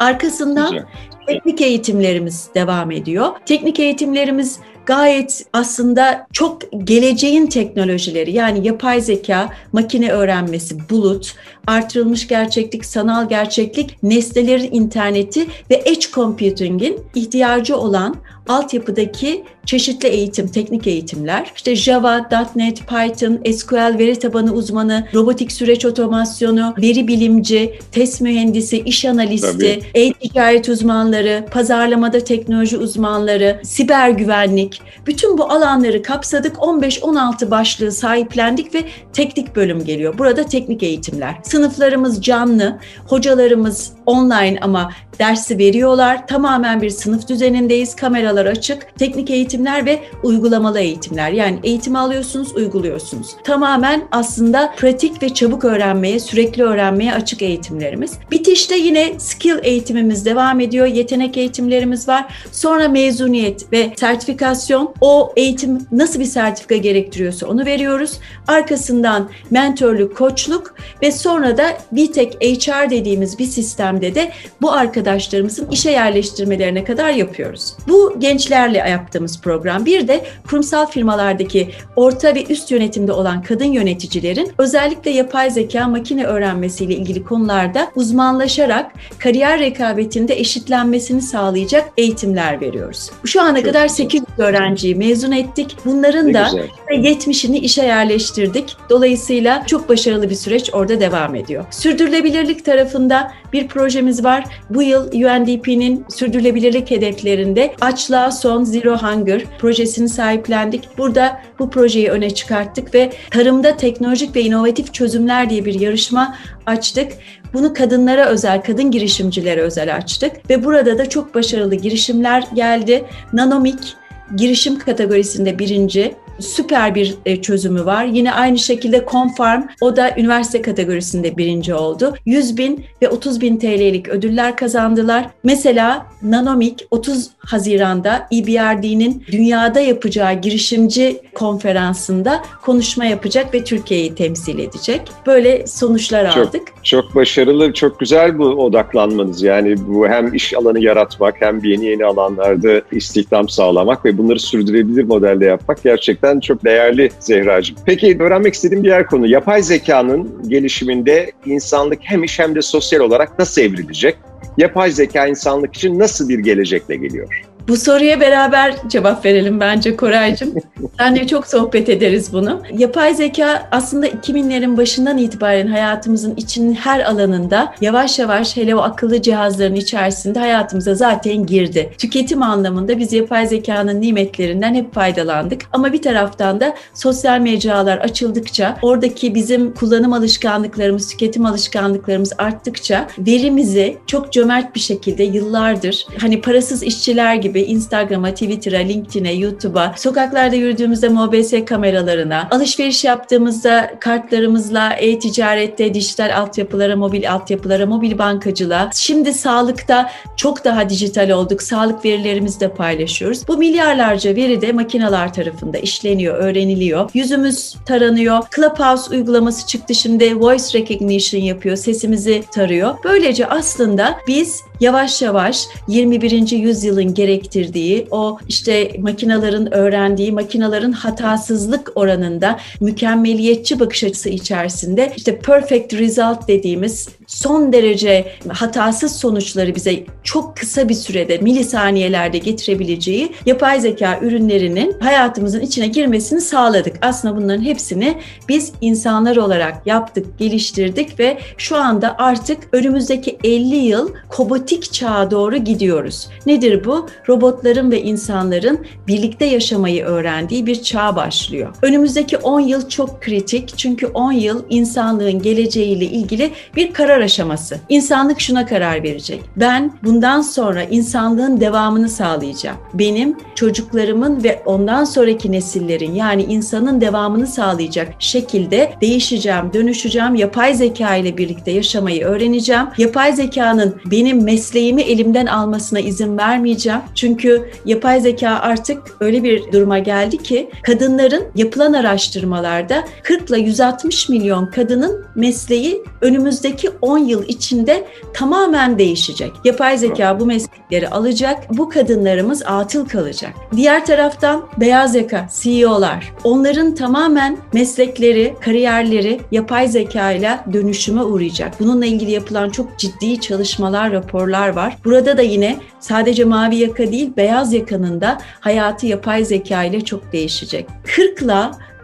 Arkasından 0.00 0.72
Güzel. 0.72 0.86
teknik 1.26 1.60
eğitimlerimiz 1.60 2.48
devam 2.54 2.90
ediyor. 2.90 3.28
Teknik 3.46 3.80
eğitimlerimiz 3.80 4.58
gayet 4.86 5.46
aslında 5.52 6.26
çok 6.32 6.62
geleceğin 6.84 7.46
teknolojileri 7.46 8.32
yani 8.32 8.66
yapay 8.66 9.00
zeka, 9.00 9.48
makine 9.72 10.10
öğrenmesi, 10.10 10.76
bulut, 10.90 11.34
artırılmış 11.66 12.28
gerçeklik, 12.28 12.84
sanal 12.84 13.28
gerçeklik, 13.28 14.02
nesnelerin 14.02 14.72
interneti 14.72 15.46
ve 15.70 15.82
edge 15.84 16.06
computing'in 16.14 17.00
ihtiyacı 17.14 17.76
olan 17.76 18.16
altyapıdaki 18.48 19.44
çeşitli 19.66 20.08
eğitim, 20.08 20.48
teknik 20.48 20.86
eğitimler, 20.86 21.52
işte 21.56 21.76
Java, 21.76 22.28
.NET, 22.56 22.78
Python, 22.88 23.52
SQL, 23.52 23.98
veri 23.98 24.18
tabanı 24.18 24.52
uzmanı, 24.52 25.06
robotik 25.14 25.52
süreç 25.52 25.84
otomasyonu, 25.84 26.74
veri 26.82 27.08
bilimci, 27.08 27.78
test 27.92 28.20
mühendisi, 28.20 28.78
iş 28.78 29.04
analisti, 29.04 29.80
e-ticaret 29.94 30.68
uzmanları, 30.68 31.44
pazarlamada 31.52 32.24
teknoloji 32.24 32.78
uzmanları, 32.78 33.60
siber 33.64 34.10
güvenlik, 34.10 34.82
bütün 35.06 35.38
bu 35.38 35.44
alanları 35.44 36.02
kapsadık. 36.02 36.56
15-16 36.56 37.50
başlığı 37.50 37.92
sahiplendik 37.92 38.74
ve 38.74 38.84
teknik 39.12 39.56
bölüm 39.56 39.84
geliyor. 39.84 40.18
Burada 40.18 40.46
teknik 40.46 40.82
eğitimler. 40.82 41.34
Sınıflarımız 41.42 42.22
canlı, 42.22 42.78
hocalarımız 43.06 43.92
online 44.06 44.58
ama 44.60 44.90
dersi 45.18 45.58
veriyorlar. 45.58 46.26
Tamamen 46.26 46.82
bir 46.82 46.90
sınıf 46.90 47.28
düzenindeyiz. 47.28 47.96
Kameralar 48.32 48.52
açık. 48.52 48.98
Teknik 48.98 49.30
eğitimler 49.30 49.86
ve 49.86 50.00
uygulamalı 50.22 50.80
eğitimler. 50.80 51.32
Yani 51.32 51.58
eğitim 51.62 51.96
alıyorsunuz, 51.96 52.56
uyguluyorsunuz. 52.56 53.36
Tamamen 53.44 54.02
aslında 54.10 54.74
pratik 54.76 55.22
ve 55.22 55.34
çabuk 55.34 55.64
öğrenmeye, 55.64 56.20
sürekli 56.20 56.62
öğrenmeye 56.62 57.14
açık 57.14 57.42
eğitimlerimiz. 57.42 58.12
Bitişte 58.30 58.76
yine 58.76 59.18
skill 59.18 59.58
eğitimimiz 59.62 60.26
devam 60.26 60.60
ediyor. 60.60 60.86
Yetenek 60.86 61.36
eğitimlerimiz 61.36 62.08
var. 62.08 62.34
Sonra 62.52 62.88
mezuniyet 62.88 63.72
ve 63.72 63.92
sertifikasyon. 63.96 64.94
O 65.00 65.32
eğitim 65.36 65.78
nasıl 65.92 66.20
bir 66.20 66.24
sertifika 66.24 66.76
gerektiriyorsa 66.76 67.46
onu 67.46 67.66
veriyoruz. 67.66 68.18
Arkasından 68.48 69.30
mentörlük, 69.50 70.16
koçluk 70.16 70.74
ve 71.02 71.12
sonra 71.12 71.58
da 71.58 71.64
BTEC 71.92 72.32
HR 72.40 72.90
dediğimiz 72.90 73.38
bir 73.38 73.46
sistemde 73.46 74.14
de 74.14 74.32
bu 74.62 74.72
arkadaşlarımızın 74.72 75.68
işe 75.70 75.90
yerleştirmelerine 75.90 76.84
kadar 76.84 77.10
yapıyoruz. 77.10 77.76
Bu 77.88 78.16
gençlerle 78.22 78.78
yaptığımız 78.78 79.40
program. 79.40 79.84
Bir 79.84 80.08
de 80.08 80.24
kurumsal 80.48 80.86
firmalardaki 80.86 81.70
orta 81.96 82.34
ve 82.34 82.44
üst 82.44 82.70
yönetimde 82.70 83.12
olan 83.12 83.42
kadın 83.42 83.64
yöneticilerin 83.64 84.52
özellikle 84.58 85.10
yapay 85.10 85.50
zeka 85.50 85.88
makine 85.88 86.24
öğrenmesiyle 86.24 86.94
ilgili 86.94 87.24
konularda 87.24 87.88
uzmanlaşarak 87.94 88.92
kariyer 89.18 89.58
rekabetinde 89.60 90.34
eşitlenmesini 90.40 91.22
sağlayacak 91.22 91.88
eğitimler 91.96 92.60
veriyoruz. 92.60 93.10
Şu 93.24 93.42
ana 93.42 93.56
Çok 93.56 93.64
kadar 93.64 93.82
güzel. 93.82 93.96
800 93.96 94.24
öğrenciyi 94.38 94.94
mezun 94.94 95.32
ettik. 95.32 95.76
Bunların 95.84 96.28
ne 96.28 96.34
da 96.34 96.50
güzel. 96.52 96.68
70'ini 97.12 97.56
işe 97.56 97.82
yerleştirdik. 97.82 98.76
Dolayısıyla 98.90 99.66
çok 99.66 99.88
başarılı 99.88 100.30
bir 100.30 100.34
süreç 100.34 100.70
orada 100.74 101.00
devam 101.00 101.34
ediyor. 101.34 101.64
Sürdürülebilirlik 101.70 102.64
tarafında 102.64 103.32
bir 103.52 103.68
projemiz 103.68 104.24
var. 104.24 104.44
Bu 104.70 104.82
yıl 104.82 105.06
UNDP'nin 105.06 106.04
sürdürülebilirlik 106.08 106.90
hedeflerinde 106.90 107.74
açlığa 107.80 108.30
son 108.30 108.64
Zero 108.64 108.96
Hunger 108.96 109.42
projesini 109.58 110.08
sahiplendik. 110.08 110.88
Burada 110.98 111.40
bu 111.58 111.70
projeyi 111.70 112.10
öne 112.10 112.30
çıkarttık 112.30 112.94
ve 112.94 113.12
tarımda 113.30 113.76
teknolojik 113.76 114.36
ve 114.36 114.42
inovatif 114.42 114.94
çözümler 114.94 115.50
diye 115.50 115.64
bir 115.64 115.80
yarışma 115.80 116.36
açtık. 116.66 117.12
Bunu 117.52 117.74
kadınlara 117.74 118.26
özel, 118.26 118.62
kadın 118.62 118.90
girişimcilere 118.90 119.60
özel 119.60 119.96
açtık 119.96 120.50
ve 120.50 120.64
burada 120.64 120.98
da 120.98 121.08
çok 121.08 121.34
başarılı 121.34 121.74
girişimler 121.74 122.44
geldi. 122.54 123.04
Nanomik 123.32 123.96
girişim 124.36 124.78
kategorisinde 124.78 125.58
birinci, 125.58 126.14
süper 126.38 126.94
bir 126.94 127.14
e, 127.26 127.42
çözümü 127.42 127.84
var. 127.84 128.04
Yine 128.04 128.32
aynı 128.32 128.58
şekilde 128.58 129.04
Confarm 129.10 129.62
o 129.80 129.96
da 129.96 130.10
üniversite 130.16 130.62
kategorisinde 130.62 131.36
birinci 131.36 131.74
oldu. 131.74 132.14
100 132.26 132.56
bin 132.56 132.84
ve 133.02 133.08
30 133.08 133.40
bin 133.40 133.56
TL'lik 133.56 134.08
ödüller 134.08 134.56
kazandılar. 134.56 135.26
Mesela 135.44 136.06
Nanomik 136.22 136.86
30 136.90 137.30
Haziran'da 137.38 138.28
EBRD'nin 138.32 139.24
dünyada 139.32 139.80
yapacağı 139.80 140.34
girişimci 140.34 141.20
konferansında 141.34 142.42
konuşma 142.62 143.04
yapacak 143.04 143.54
ve 143.54 143.64
Türkiye'yi 143.64 144.14
temsil 144.14 144.58
edecek. 144.58 145.02
Böyle 145.26 145.66
sonuçlar 145.66 146.32
çok, 146.32 146.46
aldık. 146.46 146.62
Çok 146.82 147.14
başarılı, 147.14 147.72
çok 147.72 148.00
güzel 148.00 148.38
bu 148.38 148.44
odaklanmanız. 148.44 149.42
Yani 149.42 149.74
bu 149.88 150.08
hem 150.08 150.34
iş 150.34 150.54
alanı 150.54 150.80
yaratmak 150.80 151.34
hem 151.40 151.64
yeni 151.64 151.84
yeni 151.84 152.04
alanlarda 152.04 152.82
istihdam 152.92 153.48
sağlamak 153.48 154.04
ve 154.04 154.18
bunları 154.18 154.38
sürdürebilir 154.38 155.04
modelde 155.04 155.44
yapmak 155.44 155.82
gerçekten 155.82 156.21
çok 156.40 156.64
değerli 156.64 157.10
Zehra'cığım. 157.20 157.76
Peki 157.86 158.16
öğrenmek 158.20 158.54
istediğim 158.54 158.82
bir 158.82 158.88
yer 158.88 159.06
konu. 159.06 159.26
Yapay 159.26 159.62
zekanın 159.62 160.48
gelişiminde 160.48 161.32
insanlık 161.46 161.98
hem 162.02 162.24
iş 162.24 162.38
hem 162.38 162.54
de 162.54 162.62
sosyal 162.62 163.00
olarak 163.00 163.38
nasıl 163.38 163.62
evrilecek? 163.62 164.16
yapay 164.56 164.90
zeka 164.90 165.26
insanlık 165.26 165.76
için 165.76 165.98
nasıl 165.98 166.28
bir 166.28 166.38
gelecekle 166.38 166.96
geliyor? 166.96 167.42
Bu 167.68 167.76
soruya 167.76 168.20
beraber 168.20 168.74
cevap 168.88 169.24
verelim 169.24 169.60
bence 169.60 169.96
Koraycığım. 169.96 170.54
Senle 170.98 171.26
çok 171.26 171.46
sohbet 171.46 171.88
ederiz 171.88 172.32
bunu. 172.32 172.62
Yapay 172.78 173.14
zeka 173.14 173.68
aslında 173.70 174.08
2000'lerin 174.08 174.76
başından 174.76 175.18
itibaren 175.18 175.66
hayatımızın 175.66 176.34
içinin 176.36 176.74
her 176.74 177.00
alanında 177.00 177.74
yavaş 177.80 178.18
yavaş 178.18 178.56
hele 178.56 178.74
o 178.74 178.80
akıllı 178.80 179.22
cihazların 179.22 179.74
içerisinde 179.74 180.38
hayatımıza 180.38 180.94
zaten 180.94 181.46
girdi. 181.46 181.92
Tüketim 181.98 182.42
anlamında 182.42 182.98
biz 182.98 183.12
yapay 183.12 183.46
zekanın 183.46 184.00
nimetlerinden 184.00 184.74
hep 184.74 184.94
faydalandık. 184.94 185.62
Ama 185.72 185.92
bir 185.92 186.02
taraftan 186.02 186.60
da 186.60 186.74
sosyal 186.94 187.40
mecralar 187.40 187.98
açıldıkça 187.98 188.78
oradaki 188.82 189.34
bizim 189.34 189.74
kullanım 189.74 190.12
alışkanlıklarımız, 190.12 191.08
tüketim 191.08 191.46
alışkanlıklarımız 191.46 192.32
arttıkça 192.38 193.08
verimizi 193.18 193.98
çok 194.06 194.32
cömert 194.32 194.74
bir 194.74 194.80
şekilde 194.80 195.22
yıllardır 195.22 196.06
hani 196.18 196.40
parasız 196.40 196.82
işçiler 196.82 197.34
gibi 197.52 197.62
Instagram'a, 197.62 198.30
Twitter'a, 198.30 198.78
LinkedIn'e, 198.78 199.32
YouTube'a, 199.32 199.94
sokaklarda 199.96 200.56
yürüdüğümüzde 200.56 201.08
MOBS 201.08 201.52
kameralarına, 201.66 202.48
alışveriş 202.50 203.04
yaptığımızda 203.04 203.90
kartlarımızla 204.00 204.92
e-ticarette, 204.92 205.94
dijital 205.94 206.36
altyapılara, 206.36 206.96
mobil 206.96 207.32
altyapılara, 207.32 207.86
mobil 207.86 208.18
bankacılığa, 208.18 208.90
şimdi 208.94 209.34
sağlıkta 209.34 210.10
çok 210.36 210.64
daha 210.64 210.88
dijital 210.88 211.30
olduk. 211.30 211.62
Sağlık 211.62 212.04
verilerimizi 212.04 212.60
de 212.60 212.68
paylaşıyoruz. 212.68 213.48
Bu 213.48 213.56
milyarlarca 213.56 214.36
veri 214.36 214.60
de 214.60 214.72
makineler 214.72 215.34
tarafında 215.34 215.78
işleniyor, 215.78 216.36
öğreniliyor. 216.36 217.10
Yüzümüz 217.14 217.74
taranıyor. 217.86 218.42
Clubhouse 218.56 219.10
uygulaması 219.10 219.66
çıktı 219.66 219.94
şimdi 219.94 220.40
voice 220.40 220.78
recognition 220.78 221.42
yapıyor, 221.42 221.76
sesimizi 221.76 222.44
tarıyor. 222.54 222.94
Böylece 223.04 223.46
aslında 223.46 224.18
biz 224.28 224.62
yavaş 224.82 225.22
yavaş 225.22 225.66
21. 225.88 226.50
yüzyılın 226.50 227.14
gerektirdiği 227.14 228.06
o 228.10 228.38
işte 228.48 228.92
makinaların 228.98 229.74
öğrendiği, 229.74 230.32
makinaların 230.32 230.92
hatasızlık 230.92 231.92
oranında 231.94 232.58
mükemmeliyetçi 232.80 233.80
bakış 233.80 234.04
açısı 234.04 234.28
içerisinde 234.28 235.12
işte 235.16 235.38
perfect 235.38 235.94
result 235.94 236.48
dediğimiz 236.48 237.08
son 237.32 237.72
derece 237.72 238.32
hatasız 238.48 239.16
sonuçları 239.16 239.74
bize 239.74 240.04
çok 240.22 240.56
kısa 240.56 240.88
bir 240.88 240.94
sürede 240.94 241.38
milisaniyelerde 241.38 242.38
getirebileceği 242.38 243.32
yapay 243.46 243.80
zeka 243.80 244.18
ürünlerinin 244.22 245.00
hayatımızın 245.00 245.60
içine 245.60 245.86
girmesini 245.86 246.40
sağladık. 246.40 246.96
Aslında 247.02 247.36
bunların 247.36 247.62
hepsini 247.62 248.18
biz 248.48 248.72
insanlar 248.80 249.36
olarak 249.36 249.86
yaptık, 249.86 250.38
geliştirdik 250.38 251.20
ve 251.20 251.38
şu 251.58 251.76
anda 251.76 252.14
artık 252.18 252.58
önümüzdeki 252.72 253.38
50 253.44 253.76
yıl 253.76 254.10
kobotik 254.28 254.92
çağa 254.92 255.30
doğru 255.30 255.56
gidiyoruz. 255.56 256.28
Nedir 256.46 256.84
bu? 256.84 257.08
Robotların 257.28 257.90
ve 257.90 258.02
insanların 258.02 258.86
birlikte 259.06 259.44
yaşamayı 259.44 260.04
öğrendiği 260.04 260.66
bir 260.66 260.82
çağ 260.82 261.16
başlıyor. 261.16 261.74
Önümüzdeki 261.82 262.38
10 262.38 262.60
yıl 262.60 262.88
çok 262.88 263.22
kritik 263.22 263.78
çünkü 263.78 264.06
10 264.06 264.32
yıl 264.32 264.64
insanlığın 264.70 265.42
geleceğiyle 265.42 266.04
ilgili 266.04 266.50
bir 266.76 266.92
karar 266.92 267.21
aşaması. 267.22 267.76
İnsanlık 267.88 268.40
şuna 268.40 268.66
karar 268.66 269.02
verecek. 269.02 269.42
Ben 269.56 269.92
bundan 270.04 270.40
sonra 270.40 270.82
insanlığın 270.82 271.60
devamını 271.60 272.08
sağlayacağım. 272.08 272.76
Benim 272.94 273.36
çocuklarımın 273.54 274.44
ve 274.44 274.62
ondan 274.64 275.04
sonraki 275.04 275.52
nesillerin 275.52 276.14
yani 276.14 276.42
insanın 276.42 277.00
devamını 277.00 277.46
sağlayacak 277.46 278.14
şekilde 278.18 278.92
değişeceğim, 279.00 279.72
dönüşeceğim. 279.72 280.34
Yapay 280.34 280.74
zeka 280.74 281.16
ile 281.16 281.36
birlikte 281.36 281.70
yaşamayı 281.70 282.24
öğreneceğim. 282.24 282.86
Yapay 282.98 283.32
zekanın 283.32 283.96
benim 284.10 284.44
mesleğimi 284.44 285.02
elimden 285.02 285.46
almasına 285.46 286.00
izin 286.00 286.38
vermeyeceğim. 286.38 287.00
Çünkü 287.14 287.70
yapay 287.84 288.20
zeka 288.20 288.50
artık 288.50 289.02
öyle 289.20 289.42
bir 289.42 289.72
duruma 289.72 289.98
geldi 289.98 290.38
ki 290.38 290.70
kadınların 290.82 291.44
yapılan 291.54 291.92
araştırmalarda 291.92 293.04
40 293.22 293.50
ile 293.50 293.58
160 293.58 294.28
milyon 294.28 294.66
kadının 294.66 295.24
mesleği 295.34 296.02
önümüzdeki 296.20 296.90
10 297.02 297.18
yıl 297.18 297.48
içinde 297.48 298.04
tamamen 298.34 298.98
değişecek. 298.98 299.52
Yapay 299.64 299.98
zeka 299.98 300.40
bu 300.40 300.46
meslekleri 300.46 301.08
alacak. 301.08 301.70
Bu 301.70 301.88
kadınlarımız 301.88 302.62
atıl 302.66 303.08
kalacak. 303.08 303.52
Diğer 303.76 304.06
taraftan 304.06 304.66
beyaz 304.80 305.14
yaka 305.14 305.48
CEO'lar. 305.62 306.32
Onların 306.44 306.94
tamamen 306.94 307.58
meslekleri, 307.72 308.54
kariyerleri 308.60 309.40
yapay 309.52 309.88
zeka 309.88 310.32
ile 310.32 310.58
dönüşüme 310.72 311.22
uğrayacak. 311.22 311.80
Bununla 311.80 312.06
ilgili 312.06 312.30
yapılan 312.30 312.70
çok 312.70 312.98
ciddi 312.98 313.40
çalışmalar, 313.40 314.12
raporlar 314.12 314.68
var. 314.68 314.96
Burada 315.04 315.36
da 315.36 315.42
yine 315.42 315.76
sadece 316.00 316.44
mavi 316.44 316.76
yaka 316.76 317.12
değil, 317.12 317.32
beyaz 317.36 317.72
yakanın 317.72 318.20
da 318.20 318.38
hayatı 318.60 319.06
yapay 319.06 319.44
zeka 319.44 319.84
ile 319.84 320.00
çok 320.00 320.32
değişecek. 320.32 320.86
40 321.16 321.42
ile 321.42 321.52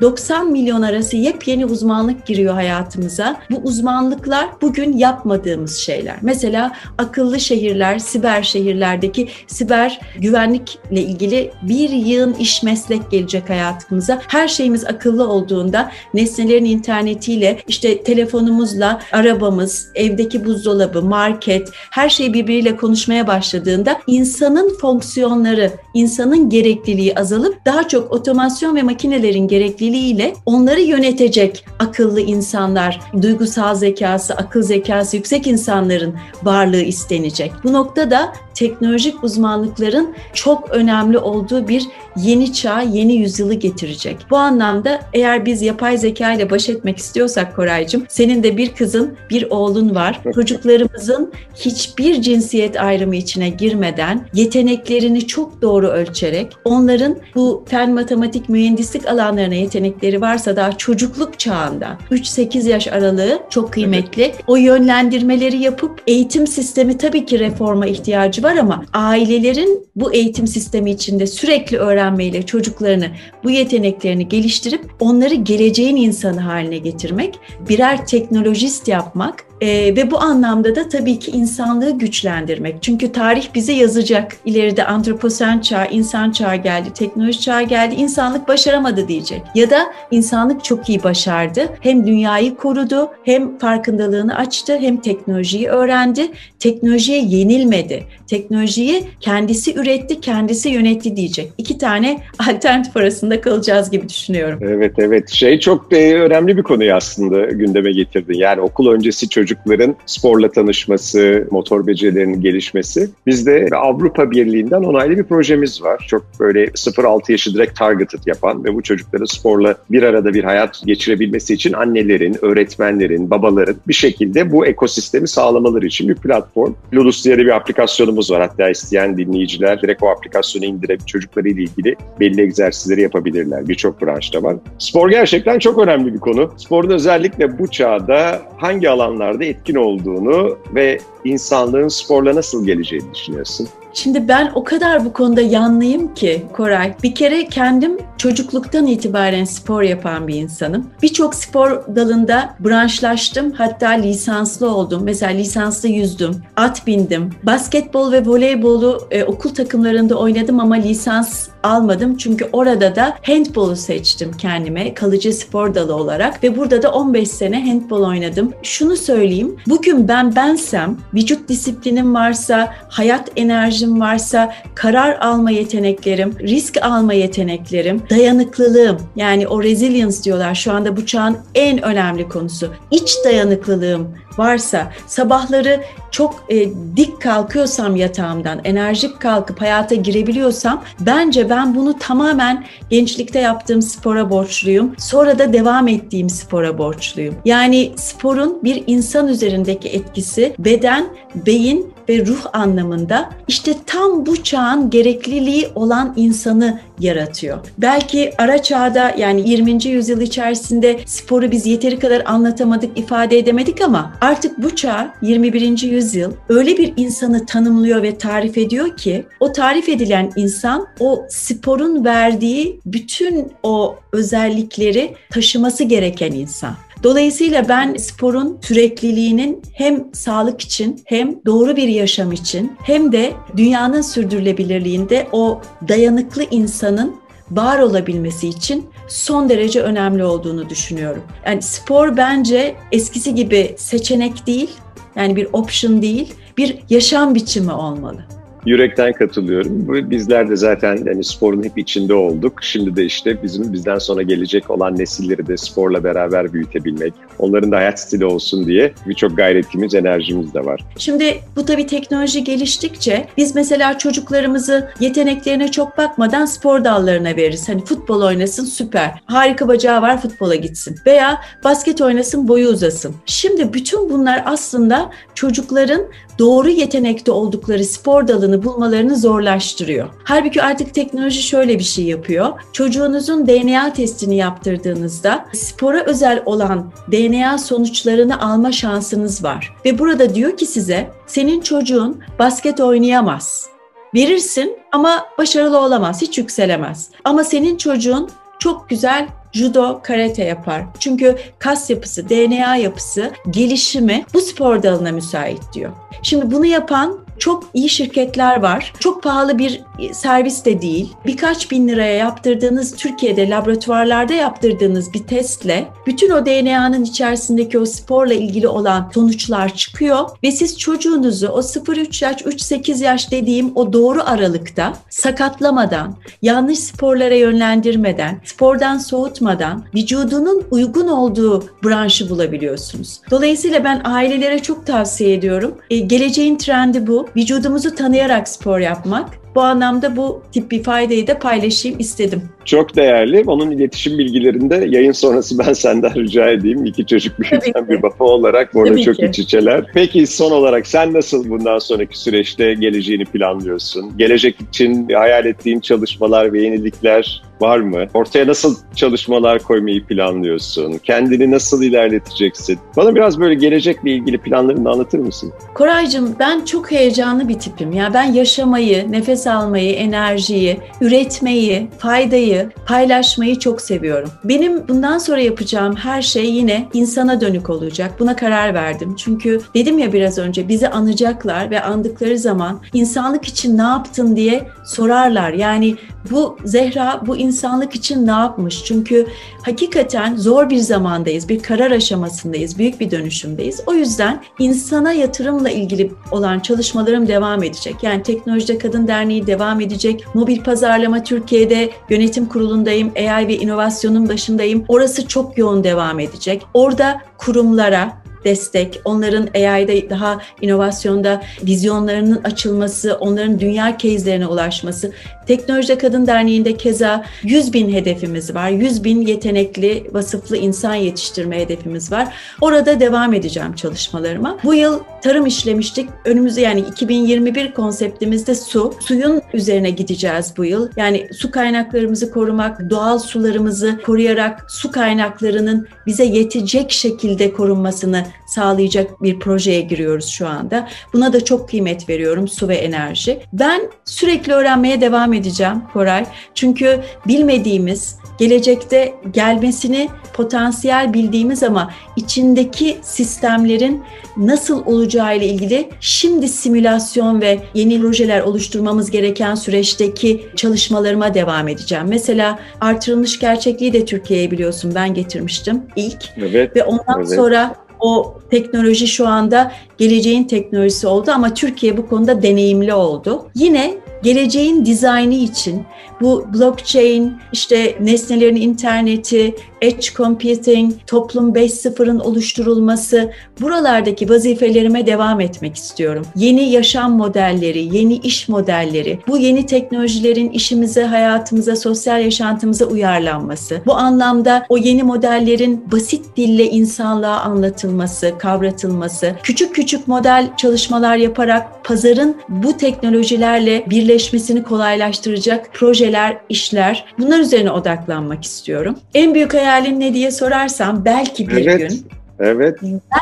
90 0.00 0.50
milyon 0.50 0.82
arası 0.82 1.16
yepyeni 1.16 1.66
uzmanlık 1.66 2.26
giriyor 2.26 2.54
hayatımıza. 2.54 3.40
Bu 3.50 3.56
uzmanlıklar 3.56 4.48
bugün 4.62 4.96
yapmadığımız 4.96 5.76
şeyler. 5.76 6.16
Mesela 6.22 6.72
akıllı 6.98 7.40
şehirler, 7.40 7.98
siber 7.98 8.42
şehirlerdeki 8.42 9.28
siber 9.46 10.00
güvenlikle 10.18 11.00
ilgili 11.02 11.50
bir 11.62 11.90
yığın 11.90 12.34
iş 12.34 12.62
meslek 12.62 13.10
gelecek 13.10 13.50
hayatımıza. 13.50 14.22
Her 14.28 14.48
şeyimiz 14.48 14.84
akıllı 14.84 15.28
olduğunda 15.28 15.90
nesnelerin 16.14 16.64
internetiyle, 16.64 17.58
işte 17.68 18.02
telefonumuzla, 18.02 19.00
arabamız, 19.12 19.88
evdeki 19.94 20.44
buzdolabı, 20.44 21.02
market, 21.02 21.68
her 21.90 22.08
şey 22.08 22.32
birbiriyle 22.34 22.76
konuşmaya 22.76 23.26
başladığında 23.26 24.00
insanın 24.06 24.78
fonksiyonları, 24.80 25.72
insanın 25.94 26.50
gerekliliği 26.50 27.14
azalıp 27.14 27.66
daha 27.66 27.88
çok 27.88 28.12
otomasyon 28.12 28.76
ve 28.76 28.82
makinelerin 28.82 29.48
gerekliliği 29.48 29.87
diliyle 29.88 30.34
onları 30.46 30.80
yönetecek 30.80 31.64
akıllı 31.78 32.20
insanlar, 32.20 33.00
duygusal 33.22 33.74
zekası, 33.74 34.34
akıl 34.34 34.62
zekası 34.62 35.16
yüksek 35.16 35.46
insanların 35.46 36.14
varlığı 36.42 36.80
istenecek. 36.80 37.52
Bu 37.64 37.72
noktada 37.72 38.32
teknolojik 38.54 39.24
uzmanlıkların 39.24 40.14
çok 40.32 40.70
önemli 40.70 41.18
olduğu 41.18 41.68
bir 41.68 41.86
yeni 42.16 42.52
çağ, 42.52 42.80
yeni 42.80 43.14
yüzyılı 43.16 43.54
getirecek. 43.54 44.16
Bu 44.30 44.36
anlamda 44.36 45.00
eğer 45.12 45.46
biz 45.46 45.62
yapay 45.62 45.98
zeka 45.98 46.32
ile 46.32 46.50
baş 46.50 46.68
etmek 46.68 46.98
istiyorsak 46.98 47.56
Koraycığım, 47.56 48.06
senin 48.08 48.42
de 48.42 48.56
bir 48.56 48.74
kızın, 48.74 49.16
bir 49.30 49.46
oğlun 49.50 49.94
var. 49.94 50.20
Çocuklarımızın 50.34 51.32
hiçbir 51.54 52.22
cinsiyet 52.22 52.80
ayrımı 52.80 53.16
içine 53.16 53.48
girmeden 53.48 54.26
yeteneklerini 54.34 55.26
çok 55.26 55.62
doğru 55.62 55.88
ölçerek 55.88 56.52
onların 56.64 57.16
bu 57.34 57.64
fen, 57.68 57.94
matematik, 57.94 58.48
mühendislik 58.48 59.06
alanlarına 59.08 59.54
yetenekleri 59.78 60.20
varsa 60.20 60.56
daha 60.56 60.72
çocukluk 60.72 61.38
çağında 61.38 61.98
3-8 62.10 62.68
yaş 62.68 62.88
aralığı 62.88 63.42
çok 63.50 63.72
kıymetli. 63.72 64.32
O 64.46 64.56
yönlendirmeleri 64.56 65.56
yapıp 65.56 66.02
eğitim 66.06 66.46
sistemi 66.46 66.98
tabii 66.98 67.26
ki 67.26 67.38
reforma 67.38 67.86
ihtiyacı 67.86 68.42
var 68.42 68.56
ama 68.56 68.84
ailelerin 68.92 69.86
bu 69.96 70.12
eğitim 70.12 70.46
sistemi 70.46 70.90
içinde 70.90 71.26
sürekli 71.26 71.78
öğrenmeyle 71.78 72.46
çocuklarını 72.46 73.06
bu 73.44 73.50
yeteneklerini 73.50 74.28
geliştirip 74.28 74.84
onları 75.00 75.34
geleceğin 75.34 75.96
insanı 75.96 76.40
haline 76.40 76.78
getirmek, 76.78 77.38
birer 77.68 78.06
teknolojist 78.06 78.88
yapmak 78.88 79.48
e, 79.60 79.96
ve 79.96 80.10
bu 80.10 80.20
anlamda 80.20 80.76
da 80.76 80.88
tabii 80.88 81.18
ki 81.18 81.30
insanlığı 81.30 81.98
güçlendirmek. 81.98 82.82
Çünkü 82.82 83.12
tarih 83.12 83.48
bize 83.54 83.72
yazacak. 83.72 84.36
İleride 84.44 84.84
antroposen 84.84 85.60
çağ, 85.60 85.84
insan 85.86 86.30
çağı 86.30 86.56
geldi, 86.56 86.88
teknoloji 86.94 87.40
çağı 87.40 87.62
geldi, 87.62 87.94
insanlık 87.94 88.48
başaramadı 88.48 89.08
diyecek. 89.08 89.42
Ya 89.54 89.67
da 89.70 89.92
insanlık 90.10 90.64
çok 90.64 90.88
iyi 90.88 91.02
başardı. 91.02 91.68
Hem 91.80 92.06
dünyayı 92.06 92.56
korudu, 92.56 93.10
hem 93.24 93.58
farkındalığını 93.58 94.36
açtı, 94.36 94.78
hem 94.78 94.96
teknolojiyi 94.96 95.68
öğrendi. 95.68 96.30
Teknolojiye 96.58 97.18
yenilmedi. 97.18 98.04
Teknolojiyi 98.26 99.02
kendisi 99.20 99.74
üretti, 99.74 100.20
kendisi 100.20 100.68
yönetti 100.68 101.16
diyecek. 101.16 101.52
İki 101.58 101.78
tane 101.78 102.22
alternatif 102.50 102.96
arasında 102.96 103.40
kalacağız 103.40 103.90
gibi 103.90 104.08
düşünüyorum. 104.08 104.58
Evet 104.62 104.94
evet. 104.98 105.30
Şey 105.30 105.60
çok 105.60 105.92
önemli 105.92 106.56
bir 106.56 106.62
konuyu 106.62 106.94
aslında 106.94 107.44
gündeme 107.44 107.92
getirdin. 107.92 108.34
Yani 108.34 108.60
okul 108.60 108.92
öncesi 108.92 109.28
çocuk 109.28 109.48
çocukların 109.48 109.96
sporla 110.06 110.50
tanışması, 110.50 111.48
motor 111.50 111.86
becerilerinin 111.86 112.40
gelişmesi. 112.40 113.10
Bizde 113.26 113.68
Avrupa 113.76 114.30
Birliği'nden 114.30 114.82
onaylı 114.82 115.18
bir 115.18 115.24
projemiz 115.24 115.82
var. 115.82 116.04
Çok 116.08 116.24
böyle 116.40 116.64
0-6 116.64 117.32
yaşı 117.32 117.54
direkt 117.54 117.78
targeted 117.78 118.18
yapan 118.26 118.64
ve 118.64 118.74
bu 118.74 118.82
çocukları 118.82 119.28
sporla 119.28 119.74
bir 119.90 120.02
arada 120.02 120.34
bir 120.34 120.44
hayat 120.44 120.82
geçirebilmesi 120.86 121.54
için 121.54 121.72
annelerin, 121.72 122.36
öğretmenlerin, 122.42 123.30
babaların 123.30 123.76
bir 123.88 123.94
şekilde 123.94 124.52
bu 124.52 124.66
ekosistemi 124.66 125.28
sağlamaları 125.28 125.86
için 125.86 126.08
bir 126.08 126.14
platform. 126.14 126.47
Ludus 126.94 127.24
diye 127.24 127.38
de 127.38 127.42
bir 127.44 127.56
aplikasyonumuz 127.56 128.30
var. 128.30 128.40
Hatta 128.40 128.70
isteyen 128.70 129.16
dinleyiciler 129.18 129.82
direkt 129.82 130.02
o 130.02 130.08
aplikasyonu 130.08 130.64
indirip 130.64 131.06
çocuklarıyla 131.08 131.62
ilgili 131.62 131.96
belli 132.20 132.42
egzersizleri 132.42 133.02
yapabilirler. 133.02 133.68
Birçok 133.68 134.02
branşta 134.02 134.42
var. 134.42 134.56
Spor 134.78 135.10
gerçekten 135.10 135.58
çok 135.58 135.78
önemli 135.78 136.14
bir 136.14 136.20
konu. 136.20 136.52
Sporun 136.56 136.90
özellikle 136.90 137.58
bu 137.58 137.70
çağda 137.70 138.42
hangi 138.56 138.90
alanlarda 138.90 139.44
etkin 139.44 139.74
olduğunu 139.74 140.58
ve 140.74 140.98
insanlığın 141.24 141.88
sporla 141.88 142.34
nasıl 142.34 142.66
geleceğini 142.66 143.14
düşünüyorsun? 143.14 143.68
Şimdi 144.02 144.28
ben 144.28 144.52
o 144.54 144.64
kadar 144.64 145.04
bu 145.04 145.12
konuda 145.12 145.40
yanlıyım 145.40 146.14
ki 146.14 146.46
Koray. 146.52 146.94
Bir 147.02 147.14
kere 147.14 147.48
kendim 147.48 147.98
çocukluktan 148.18 148.86
itibaren 148.86 149.44
spor 149.44 149.82
yapan 149.82 150.28
bir 150.28 150.34
insanım. 150.34 150.90
Birçok 151.02 151.34
spor 151.34 151.96
dalında 151.96 152.54
branşlaştım. 152.60 153.52
Hatta 153.52 153.88
lisanslı 153.88 154.70
oldum. 154.70 155.02
Mesela 155.04 155.32
lisanslı 155.32 155.88
yüzdüm, 155.88 156.42
at 156.56 156.86
bindim. 156.86 157.30
Basketbol 157.42 158.12
ve 158.12 158.26
voleybolu 158.26 159.08
e, 159.10 159.24
okul 159.24 159.54
takımlarında 159.54 160.14
oynadım 160.14 160.60
ama 160.60 160.74
lisans 160.74 161.48
almadım. 161.62 162.16
Çünkü 162.16 162.48
orada 162.52 162.96
da 162.96 163.16
handbolu 163.22 163.76
seçtim 163.76 164.32
kendime 164.38 164.94
kalıcı 164.94 165.32
spor 165.32 165.74
dalı 165.74 165.94
olarak 165.94 166.44
ve 166.44 166.56
burada 166.56 166.82
da 166.82 166.92
15 166.92 167.30
sene 167.30 167.70
handbol 167.70 168.02
oynadım. 168.02 168.52
Şunu 168.62 168.96
söyleyeyim. 168.96 169.56
Bugün 169.66 170.08
ben 170.08 170.36
bensem, 170.36 170.96
vücut 171.14 171.48
disiplinim 171.48 172.14
varsa, 172.14 172.74
hayat 172.88 173.30
enerjim 173.36 173.87
varsa, 173.96 174.54
karar 174.74 175.18
alma 175.20 175.50
yeteneklerim, 175.50 176.38
risk 176.40 176.76
alma 176.82 177.12
yeteneklerim, 177.12 178.02
dayanıklılığım 178.10 178.96
yani 179.16 179.48
o 179.48 179.62
resilience 179.62 180.22
diyorlar 180.22 180.54
şu 180.54 180.72
anda 180.72 180.96
bu 180.96 181.06
çağın 181.06 181.38
en 181.54 181.82
önemli 181.82 182.28
konusu. 182.28 182.70
İç 182.90 183.14
dayanıklılığım 183.24 184.08
varsa, 184.38 184.92
sabahları 185.06 185.80
çok 186.10 186.44
e, 186.48 186.68
dik 186.96 187.22
kalkıyorsam 187.22 187.96
yatağımdan, 187.96 188.60
enerjik 188.64 189.20
kalkıp 189.20 189.60
hayata 189.60 189.94
girebiliyorsam 189.94 190.82
bence 191.00 191.50
ben 191.50 191.74
bunu 191.74 191.98
tamamen 191.98 192.64
gençlikte 192.90 193.40
yaptığım 193.40 193.82
spora 193.82 194.30
borçluyum. 194.30 194.94
Sonra 194.98 195.38
da 195.38 195.52
devam 195.52 195.88
ettiğim 195.88 196.30
spora 196.30 196.78
borçluyum. 196.78 197.34
Yani 197.44 197.92
sporun 197.96 198.58
bir 198.64 198.84
insan 198.86 199.28
üzerindeki 199.28 199.88
etkisi 199.88 200.54
beden, 200.58 201.06
beyin 201.46 201.92
ve 202.08 202.26
ruh 202.26 202.46
anlamında 202.52 203.30
işte 203.48 203.74
tam 203.86 204.26
bu 204.26 204.42
çağın 204.42 204.90
gerekliliği 204.90 205.68
olan 205.74 206.12
insanı 206.16 206.80
yaratıyor. 207.00 207.58
Belki 207.78 208.32
ara 208.38 208.62
çağda 208.62 209.14
yani 209.18 209.50
20. 209.50 209.86
yüzyıl 209.86 210.20
içerisinde 210.20 211.00
sporu 211.06 211.50
biz 211.50 211.66
yeteri 211.66 211.98
kadar 211.98 212.22
anlatamadık, 212.26 212.98
ifade 212.98 213.38
edemedik 213.38 213.80
ama 213.80 214.12
artık 214.20 214.62
bu 214.62 214.76
çağ 214.76 215.14
21. 215.22 215.82
yüzyıl 215.82 216.32
öyle 216.48 216.76
bir 216.76 216.92
insanı 216.96 217.46
tanımlıyor 217.46 218.02
ve 218.02 218.18
tarif 218.18 218.58
ediyor 218.58 218.96
ki 218.96 219.26
o 219.40 219.52
tarif 219.52 219.88
edilen 219.88 220.32
insan 220.36 220.86
o 221.00 221.26
sporun 221.28 222.04
verdiği 222.04 222.80
bütün 222.86 223.52
o 223.62 223.96
özellikleri 224.12 225.14
taşıması 225.30 225.84
gereken 225.84 226.32
insan. 226.32 226.74
Dolayısıyla 227.02 227.68
ben 227.68 227.94
sporun 227.94 228.58
sürekliliğinin 228.62 229.62
hem 229.72 230.14
sağlık 230.14 230.60
için 230.60 231.02
hem 231.04 231.44
doğru 231.46 231.76
bir 231.76 231.88
yaşam 231.88 232.32
için 232.32 232.72
hem 232.82 233.12
de 233.12 233.32
dünyanın 233.56 234.00
sürdürülebilirliğinde 234.00 235.28
o 235.32 235.60
dayanıklı 235.88 236.44
insanın 236.50 237.16
var 237.50 237.78
olabilmesi 237.78 238.48
için 238.48 238.86
son 239.08 239.48
derece 239.48 239.82
önemli 239.82 240.24
olduğunu 240.24 240.70
düşünüyorum. 240.70 241.22
Yani 241.46 241.62
spor 241.62 242.16
bence 242.16 242.76
eskisi 242.92 243.34
gibi 243.34 243.74
seçenek 243.78 244.46
değil, 244.46 244.70
yani 245.16 245.36
bir 245.36 245.48
option 245.52 246.02
değil, 246.02 246.34
bir 246.56 246.78
yaşam 246.90 247.34
biçimi 247.34 247.72
olmalı. 247.72 248.37
Yürekten 248.68 249.12
katılıyorum. 249.12 250.10
Bizler 250.10 250.48
de 250.48 250.56
zaten 250.56 250.96
hani 251.06 251.24
sporun 251.24 251.62
hep 251.62 251.78
içinde 251.78 252.14
olduk. 252.14 252.52
Şimdi 252.62 252.96
de 252.96 253.04
işte 253.04 253.42
bizim 253.42 253.72
bizden 253.72 253.98
sonra 253.98 254.22
gelecek 254.22 254.70
olan 254.70 254.98
nesilleri 254.98 255.46
de 255.46 255.56
sporla 255.56 256.04
beraber 256.04 256.52
büyütebilmek, 256.52 257.14
onların 257.38 257.72
da 257.72 257.76
hayat 257.76 258.00
stili 258.00 258.24
olsun 258.24 258.66
diye 258.66 258.92
birçok 259.06 259.36
gayretimiz, 259.36 259.94
enerjimiz 259.94 260.54
de 260.54 260.64
var. 260.64 260.80
Şimdi 260.98 261.38
bu 261.56 261.64
tabii 261.64 261.86
teknoloji 261.86 262.44
geliştikçe 262.44 263.26
biz 263.36 263.54
mesela 263.54 263.98
çocuklarımızı 263.98 264.90
yeteneklerine 265.00 265.70
çok 265.70 265.98
bakmadan 265.98 266.44
spor 266.44 266.84
dallarına 266.84 267.36
veririz. 267.36 267.68
Hani 267.68 267.84
futbol 267.84 268.22
oynasın 268.22 268.64
süper, 268.64 269.10
harika 269.26 269.68
bacağı 269.68 270.02
var 270.02 270.22
futbola 270.22 270.54
gitsin. 270.54 270.96
Veya 271.06 271.40
basket 271.64 272.00
oynasın 272.00 272.48
boyu 272.48 272.68
uzasın. 272.68 273.14
Şimdi 273.26 273.72
bütün 273.72 274.10
bunlar 274.10 274.42
aslında 274.46 275.10
çocukların 275.34 276.02
doğru 276.38 276.68
yetenekte 276.68 277.32
oldukları 277.32 277.84
spor 277.84 278.28
dalını 278.28 278.62
bulmalarını 278.64 279.16
zorlaştırıyor. 279.16 280.08
Halbuki 280.24 280.62
artık 280.62 280.94
teknoloji 280.94 281.42
şöyle 281.42 281.78
bir 281.78 281.84
şey 281.84 282.04
yapıyor. 282.04 282.48
Çocuğunuzun 282.72 283.46
DNA 283.46 283.92
testini 283.92 284.36
yaptırdığınızda 284.36 285.46
spora 285.52 286.04
özel 286.04 286.42
olan 286.46 286.92
DNA 287.12 287.58
sonuçlarını 287.58 288.42
alma 288.42 288.72
şansınız 288.72 289.44
var. 289.44 289.76
Ve 289.84 289.98
burada 289.98 290.34
diyor 290.34 290.56
ki 290.56 290.66
size 290.66 291.10
senin 291.26 291.60
çocuğun 291.60 292.20
basket 292.38 292.80
oynayamaz. 292.80 293.66
Verirsin 294.14 294.78
ama 294.92 295.26
başarılı 295.38 295.78
olamaz, 295.78 296.22
hiç 296.22 296.38
yükselemez. 296.38 297.10
Ama 297.24 297.44
senin 297.44 297.76
çocuğun 297.76 298.30
çok 298.58 298.88
güzel 298.88 299.28
judo, 299.52 300.00
karate 300.02 300.44
yapar. 300.44 300.82
Çünkü 300.98 301.36
kas 301.58 301.90
yapısı, 301.90 302.28
DNA 302.28 302.76
yapısı, 302.76 303.30
gelişimi 303.50 304.24
bu 304.34 304.40
spor 304.40 304.82
dalına 304.82 305.12
müsait 305.12 305.62
diyor. 305.74 305.92
Şimdi 306.22 306.50
bunu 306.50 306.66
yapan 306.66 307.18
çok 307.38 307.64
iyi 307.74 307.88
şirketler 307.88 308.62
var. 308.62 308.92
Çok 309.00 309.22
pahalı 309.22 309.58
bir 309.58 309.80
servis 310.12 310.64
de 310.64 310.82
değil. 310.82 311.12
Birkaç 311.26 311.70
bin 311.70 311.88
liraya 311.88 312.14
yaptırdığınız 312.14 312.96
Türkiye'de 312.96 313.50
laboratuvarlarda 313.50 314.34
yaptırdığınız 314.34 315.14
bir 315.14 315.26
testle 315.26 315.88
bütün 316.06 316.30
o 316.30 316.46
DNA'nın 316.46 317.04
içerisindeki 317.04 317.78
o 317.78 317.84
sporla 317.84 318.34
ilgili 318.34 318.68
olan 318.68 319.10
sonuçlar 319.14 319.74
çıkıyor 319.74 320.30
ve 320.44 320.52
siz 320.52 320.78
çocuğunuzu 320.78 321.48
o 321.48 321.60
0-3 321.60 322.24
yaş, 322.24 322.42
3-8 322.42 323.04
yaş 323.04 323.30
dediğim 323.30 323.72
o 323.74 323.92
doğru 323.92 324.22
aralıkta 324.26 324.92
sakatlamadan, 325.10 326.16
yanlış 326.42 326.78
sporlara 326.78 327.34
yönlendirmeden, 327.34 328.40
spordan 328.44 328.98
soğutmadan 328.98 329.84
vücudunun 329.94 330.62
uygun 330.70 331.08
olduğu 331.08 331.64
branşı 331.84 332.30
bulabiliyorsunuz. 332.30 333.20
Dolayısıyla 333.30 333.84
ben 333.84 334.00
ailelere 334.04 334.58
çok 334.58 334.86
tavsiye 334.86 335.34
ediyorum. 335.34 335.74
E, 335.90 335.98
geleceğin 335.98 336.56
trendi 336.56 337.06
bu. 337.06 337.27
Vücudumuzu 337.36 337.94
tanıyarak 337.94 338.48
spor 338.48 338.78
yapmak. 338.78 339.28
Bu 339.54 339.60
anlamda 339.60 340.16
bu 340.16 340.42
tip 340.52 340.70
bir 340.70 340.82
faydayı 340.82 341.26
da 341.26 341.38
paylaşayım 341.38 341.98
istedim. 341.98 342.42
Çok 342.64 342.96
değerli. 342.96 343.42
Onun 343.46 343.70
iletişim 343.70 344.18
bilgilerinde 344.18 344.86
yayın 344.88 345.12
sonrası 345.12 345.58
ben 345.58 345.72
senden 345.72 346.14
rica 346.14 346.48
edeyim. 346.48 346.84
İki 346.86 347.06
çocuk 347.06 347.38
büyüten 347.40 347.88
bir 347.88 348.02
baba 348.02 348.24
olarak 348.24 348.74
burada 348.74 348.90
Tabii 348.90 349.02
çok 349.04 349.16
ki. 349.16 349.26
iç 349.26 349.38
içeler. 349.38 349.84
Peki 349.94 350.26
son 350.26 350.50
olarak 350.50 350.86
sen 350.86 351.12
nasıl 351.12 351.50
bundan 351.50 351.78
sonraki 351.78 352.18
süreçte 352.18 352.74
geleceğini 352.74 353.24
planlıyorsun? 353.24 354.18
Gelecek 354.18 354.56
için 354.72 355.08
hayal 355.08 355.46
ettiğin 355.46 355.80
çalışmalar 355.80 356.52
ve 356.52 356.62
yenilikler 356.62 357.42
var 357.60 357.78
mı? 357.78 358.06
Ortaya 358.14 358.46
nasıl 358.46 358.76
çalışmalar 358.96 359.58
koymayı 359.62 360.04
planlıyorsun? 360.04 360.98
Kendini 360.98 361.50
nasıl 361.50 361.82
ilerleteceksin? 361.82 362.78
Bana 362.96 363.14
biraz 363.14 363.40
böyle 363.40 363.54
gelecekle 363.54 364.10
ilgili 364.10 364.38
planlarını 364.38 364.90
anlatır 364.90 365.18
mısın? 365.18 365.52
Koraycığım 365.74 366.36
ben 366.38 366.64
çok 366.64 366.90
heyecanlı 366.90 367.48
bir 367.48 367.58
tipim. 367.58 367.92
Ya 367.92 368.14
ben 368.14 368.32
yaşamayı, 368.32 369.12
nefes 369.12 369.37
almayı, 369.46 369.92
enerjiyi, 369.92 370.80
üretmeyi, 371.00 371.90
faydayı, 371.98 372.70
paylaşmayı 372.86 373.58
çok 373.58 373.80
seviyorum. 373.80 374.30
Benim 374.44 374.88
bundan 374.88 375.18
sonra 375.18 375.40
yapacağım 375.40 375.96
her 375.96 376.22
şey 376.22 376.54
yine 376.54 376.88
insana 376.92 377.40
dönük 377.40 377.70
olacak. 377.70 378.14
Buna 378.20 378.36
karar 378.36 378.74
verdim. 378.74 379.16
Çünkü 379.16 379.60
dedim 379.74 379.98
ya 379.98 380.12
biraz 380.12 380.38
önce 380.38 380.68
bizi 380.68 380.88
anacaklar 380.88 381.70
ve 381.70 381.82
andıkları 381.82 382.38
zaman 382.38 382.80
insanlık 382.92 383.44
için 383.44 383.78
ne 383.78 383.82
yaptın 383.82 384.36
diye 384.36 384.68
sorarlar. 384.84 385.52
Yani 385.52 385.96
bu 386.30 386.58
Zehra 386.64 387.22
bu 387.26 387.36
insanlık 387.36 387.94
için 387.94 388.26
ne 388.26 388.30
yapmış? 388.30 388.84
Çünkü 388.84 389.26
hakikaten 389.62 390.36
zor 390.36 390.70
bir 390.70 390.76
zamandayız, 390.76 391.48
bir 391.48 391.62
karar 391.62 391.90
aşamasındayız, 391.90 392.78
büyük 392.78 393.00
bir 393.00 393.10
dönüşümdeyiz. 393.10 393.80
O 393.86 393.94
yüzden 393.94 394.42
insana 394.58 395.12
yatırımla 395.12 395.70
ilgili 395.70 396.12
olan 396.30 396.60
çalışmalarım 396.60 397.28
devam 397.28 397.62
edecek. 397.62 397.94
Yani 398.02 398.22
Teknolojide 398.22 398.78
Kadın 398.78 399.08
Derneği 399.08 399.27
devam 399.30 399.80
edecek. 399.80 400.24
Mobil 400.34 400.62
pazarlama 400.62 401.22
Türkiye'de 401.22 401.90
yönetim 402.10 402.46
kurulundayım, 402.46 403.12
AI 403.16 403.48
ve 403.48 403.56
inovasyonun 403.56 404.28
başındayım. 404.28 404.84
Orası 404.88 405.28
çok 405.28 405.58
yoğun 405.58 405.84
devam 405.84 406.20
edecek. 406.20 406.62
Orada 406.74 407.20
kurumlara, 407.38 408.22
destek, 408.44 409.00
onların 409.04 409.48
AI'da 409.54 410.10
daha 410.10 410.38
inovasyonda 410.60 411.42
vizyonlarının 411.62 412.40
açılması, 412.44 413.14
onların 413.14 413.60
dünya 413.60 413.98
case'lerine 413.98 414.46
ulaşması. 414.46 415.12
Teknolojide 415.46 415.98
Kadın 415.98 416.26
Derneği'nde 416.26 416.76
keza 416.76 417.24
100 417.42 417.72
bin 417.72 417.92
hedefimiz 417.92 418.54
var. 418.54 418.68
100 418.70 419.04
bin 419.04 419.20
yetenekli, 419.20 420.10
vasıflı 420.12 420.56
insan 420.56 420.94
yetiştirme 420.94 421.60
hedefimiz 421.60 422.12
var. 422.12 422.34
Orada 422.60 423.00
devam 423.00 423.34
edeceğim 423.34 423.72
çalışmalarıma. 423.74 424.58
Bu 424.64 424.74
yıl 424.74 425.00
tarım 425.22 425.46
işlemiştik. 425.46 426.08
Önümüzde 426.24 426.60
yani 426.60 426.80
2021 426.80 427.74
konseptimizde 427.74 428.54
su. 428.54 428.94
Suyun 429.00 429.42
üzerine 429.52 429.90
gideceğiz 429.90 430.54
bu 430.56 430.64
yıl. 430.64 430.88
Yani 430.96 431.28
su 431.32 431.50
kaynaklarımızı 431.50 432.30
korumak, 432.30 432.90
doğal 432.90 433.18
sularımızı 433.18 434.00
koruyarak 434.06 434.70
su 434.70 434.90
kaynaklarının 434.90 435.88
bize 436.06 436.24
yetecek 436.24 436.90
şekilde 436.90 437.52
korunmasını 437.52 438.24
sağlayacak 438.46 439.22
bir 439.22 439.38
projeye 439.38 439.80
giriyoruz 439.80 440.28
şu 440.28 440.48
anda. 440.48 440.88
Buna 441.12 441.32
da 441.32 441.44
çok 441.44 441.68
kıymet 441.68 442.08
veriyorum 442.08 442.48
su 442.48 442.68
ve 442.68 442.76
enerji. 442.76 443.40
Ben 443.52 443.80
sürekli 444.04 444.52
öğrenmeye 444.52 445.00
devam 445.00 445.32
edeceğim 445.32 445.82
Koray. 445.92 446.26
Çünkü 446.54 447.00
bilmediğimiz, 447.26 448.16
gelecekte 448.38 449.14
gelmesini 449.32 450.08
potansiyel 450.32 451.14
bildiğimiz 451.14 451.62
ama 451.62 451.90
içindeki 452.16 452.98
sistemlerin 453.02 454.04
nasıl 454.36 454.86
olacağı 455.08 455.36
ile 455.36 455.46
ilgili 455.46 455.88
şimdi 456.00 456.48
simülasyon 456.48 457.40
ve 457.40 457.58
yeni 457.74 458.00
projeler 458.00 458.40
oluşturmamız 458.40 459.10
gereken 459.10 459.54
süreçteki 459.54 460.46
çalışmalarıma 460.56 461.34
devam 461.34 461.68
edeceğim. 461.68 462.06
Mesela 462.08 462.58
artırılmış 462.80 463.38
gerçekliği 463.38 463.92
de 463.92 464.04
Türkiye'ye 464.04 464.50
biliyorsun 464.50 464.92
ben 464.94 465.14
getirmiştim 465.14 465.82
ilk. 465.96 466.24
Evet. 466.36 466.76
Ve 466.76 466.84
ondan 466.84 467.18
evet. 467.18 467.34
sonra 467.34 467.74
o 468.00 468.34
teknoloji 468.50 469.06
şu 469.06 469.28
anda 469.28 469.72
geleceğin 469.98 470.44
teknolojisi 470.44 471.06
oldu 471.06 471.30
ama 471.30 471.54
Türkiye 471.54 471.96
bu 471.96 472.08
konuda 472.08 472.42
deneyimli 472.42 472.94
oldu. 472.94 473.46
Yine 473.54 473.94
geleceğin 474.22 474.84
dizaynı 474.84 475.34
için 475.34 475.84
bu 476.20 476.46
blockchain, 476.54 477.36
işte 477.52 477.96
nesnelerin 478.00 478.56
interneti, 478.56 479.54
edge 479.82 480.06
computing, 480.16 480.94
toplum 481.06 481.52
5.0'ın 481.52 482.18
oluşturulması 482.18 483.30
buralardaki 483.60 484.28
vazifelerime 484.28 485.06
devam 485.06 485.40
etmek 485.40 485.76
istiyorum. 485.76 486.26
Yeni 486.36 486.70
yaşam 486.70 487.16
modelleri, 487.16 487.96
yeni 487.96 488.16
iş 488.16 488.48
modelleri, 488.48 489.18
bu 489.28 489.38
yeni 489.38 489.66
teknolojilerin 489.66 490.50
işimize, 490.50 491.04
hayatımıza, 491.04 491.76
sosyal 491.76 492.24
yaşantımıza 492.24 492.84
uyarlanması. 492.84 493.80
Bu 493.86 493.94
anlamda 493.94 494.66
o 494.68 494.76
yeni 494.76 495.02
modellerin 495.02 495.84
basit 495.92 496.36
dille 496.36 496.64
insanlığa 496.64 497.40
anlatılması, 497.40 498.34
kavratılması, 498.38 499.34
küçük 499.42 499.74
küçük 499.74 500.08
model 500.08 500.56
çalışmalar 500.56 501.16
yaparak 501.16 501.84
pazarın 501.84 502.36
bu 502.48 502.76
teknolojilerle 502.76 503.84
birleşmesini 503.90 504.62
kolaylaştıracak 504.62 505.70
projeler, 505.72 506.36
işler 506.48 507.04
bunlar 507.18 507.38
üzerine 507.38 507.70
odaklanmak 507.70 508.44
istiyorum. 508.44 508.98
En 509.14 509.34
büyük 509.34 509.54
hayalin 509.68 510.00
ne 510.00 510.14
diye 510.14 510.30
sorarsam 510.30 511.04
belki 511.04 511.48
bir 511.48 511.66
evet. 511.66 511.90
gün 511.90 512.06
Evet. 512.40 512.78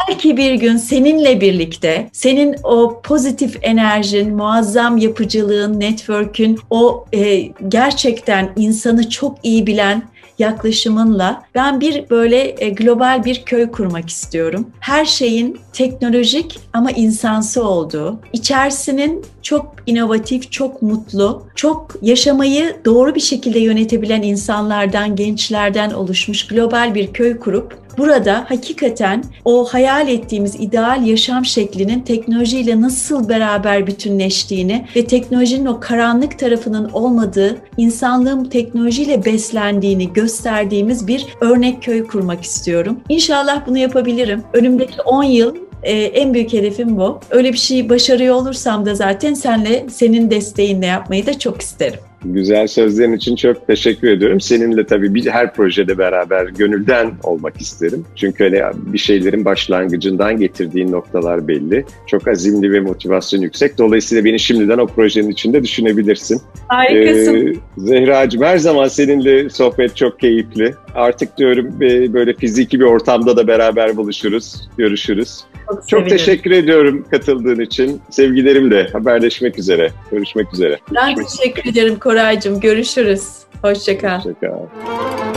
Belki 0.09 0.37
bir 0.37 0.55
gün 0.55 0.77
seninle 0.77 1.41
birlikte 1.41 2.11
senin 2.13 2.57
o 2.63 3.01
pozitif 3.05 3.59
enerjin, 3.63 4.35
muazzam 4.35 4.97
yapıcılığın, 4.97 5.81
network'ün, 5.81 6.59
o 6.71 7.05
e, 7.13 7.41
gerçekten 7.69 8.53
insanı 8.57 9.11
çok 9.11 9.39
iyi 9.43 9.67
bilen 9.67 10.03
yaklaşımınla 10.39 11.43
ben 11.55 11.81
bir 11.81 12.11
böyle 12.11 12.55
e, 12.59 12.71
global 12.71 13.25
bir 13.25 13.43
köy 13.45 13.71
kurmak 13.71 14.09
istiyorum. 14.09 14.71
Her 14.81 15.05
şeyin 15.05 15.61
teknolojik 15.77 16.59
ama 16.73 16.91
insansı 16.91 17.65
olduğu, 17.65 18.19
içerisinin 18.33 19.25
çok 19.43 19.77
inovatif, 19.87 20.53
çok 20.53 20.83
mutlu, 20.83 21.47
çok 21.55 21.95
yaşamayı 22.03 22.77
doğru 22.85 23.15
bir 23.15 23.21
şekilde 23.21 23.59
yönetebilen 23.59 24.23
insanlardan, 24.23 25.17
gençlerden 25.17 25.91
oluşmuş 25.91 26.47
global 26.47 26.95
bir 26.95 27.13
köy 27.13 27.39
kurup 27.39 27.87
burada 27.99 28.45
hakikaten 28.49 29.25
o 29.45 29.65
hayal 29.65 30.09
ettiğimiz 30.09 30.55
ideal 30.55 31.07
yaşam 31.07 31.45
şeklinin 31.45 32.01
teknolojiyle 32.01 32.81
nasıl 32.81 33.29
beraber 33.29 33.87
bütünleştiğini 33.87 34.87
ve 34.97 35.07
teknolojinin 35.07 35.67
o 35.67 35.81
karanlık 35.81 36.39
tarafının 36.39 36.89
olmadığı, 36.89 37.57
insanlığın 37.77 38.45
teknolojiyle 38.45 39.25
beslendiğini 39.25 40.13
gösterdiğimiz 40.13 41.07
bir 41.07 41.27
örnek 41.41 41.83
köy 41.83 42.07
kurmak 42.07 42.43
istiyorum. 42.43 43.01
İnşallah 43.09 43.67
bunu 43.67 43.79
yapabilirim. 43.79 44.43
Önümdeki 44.53 45.03
10 45.03 45.23
yıl 45.23 45.66
ee, 45.87 46.05
en 46.05 46.35
büyük 46.35 46.53
hedefim 46.53 46.97
bu. 46.97 47.21
Öyle 47.31 47.53
bir 47.53 47.59
şey 47.59 47.89
başarıyor 47.89 48.35
olursam 48.35 48.87
da 48.87 48.95
zaten 48.95 49.35
senle, 49.35 49.87
senin 49.91 50.31
desteğinle 50.31 50.87
yapmayı 50.87 51.27
da 51.27 51.39
çok 51.39 51.63
isterim. 51.63 52.01
Güzel 52.33 52.67
sözlerin 52.67 53.13
için 53.13 53.37
çok 53.37 53.67
teşekkür 53.67 54.09
ediyorum. 54.09 54.41
Seninle 54.41 54.87
tabii 54.87 55.15
bir 55.15 55.27
her 55.27 55.55
projede 55.55 55.99
beraber 55.99 56.47
gönülden 56.47 57.13
olmak 57.23 57.61
isterim. 57.61 58.05
Çünkü 58.17 58.45
hani 58.45 58.75
bir 58.93 58.99
şeylerin 58.99 59.45
başlangıcından 59.45 60.37
getirdiğin 60.37 60.93
noktalar 60.93 61.49
belli. 61.49 61.85
Çok 62.07 62.29
azimli 62.29 62.73
ve 62.73 62.81
motivasyon 62.81 63.41
yüksek. 63.41 63.79
Dolayısıyla 63.79 64.25
beni 64.25 64.39
şimdiden 64.39 64.79
o 64.79 64.87
projenin 64.87 65.31
içinde 65.31 65.63
düşünebilirsin. 65.63 66.41
Harikasın. 66.69 67.37
Ee, 67.37 67.55
Zehra'cığım 67.77 68.43
her 68.43 68.59
zaman 68.59 68.89
seninle 68.89 69.51
sohbet 69.51 69.97
çok 69.97 70.21
keyifli. 70.21 70.75
Artık 70.95 71.39
diyorum 71.39 71.81
böyle 72.13 72.35
fiziki 72.35 72.81
bir 72.81 72.85
ortamda 72.85 73.37
da 73.37 73.49
beraber 73.49 73.97
buluşuruz, 73.97 74.69
görüşürüz. 74.79 75.41
Çok, 75.69 75.89
çok 75.89 76.09
teşekkür 76.09 76.51
ediyorum 76.51 77.05
katıldığın 77.11 77.61
için. 77.61 78.01
Sevgilerimle 78.11 78.89
haberleşmek 78.93 79.59
üzere. 79.59 79.91
Görüşmek 80.11 80.55
üzere. 80.55 80.79
Ben 80.95 81.15
teşekkür 81.15 81.71
ederim 81.71 81.99
Koraycığım. 82.17 82.61
Görüşürüz. 82.61 83.23
Hoşçakal. 83.63 84.19
Hoşçakal. 84.19 85.36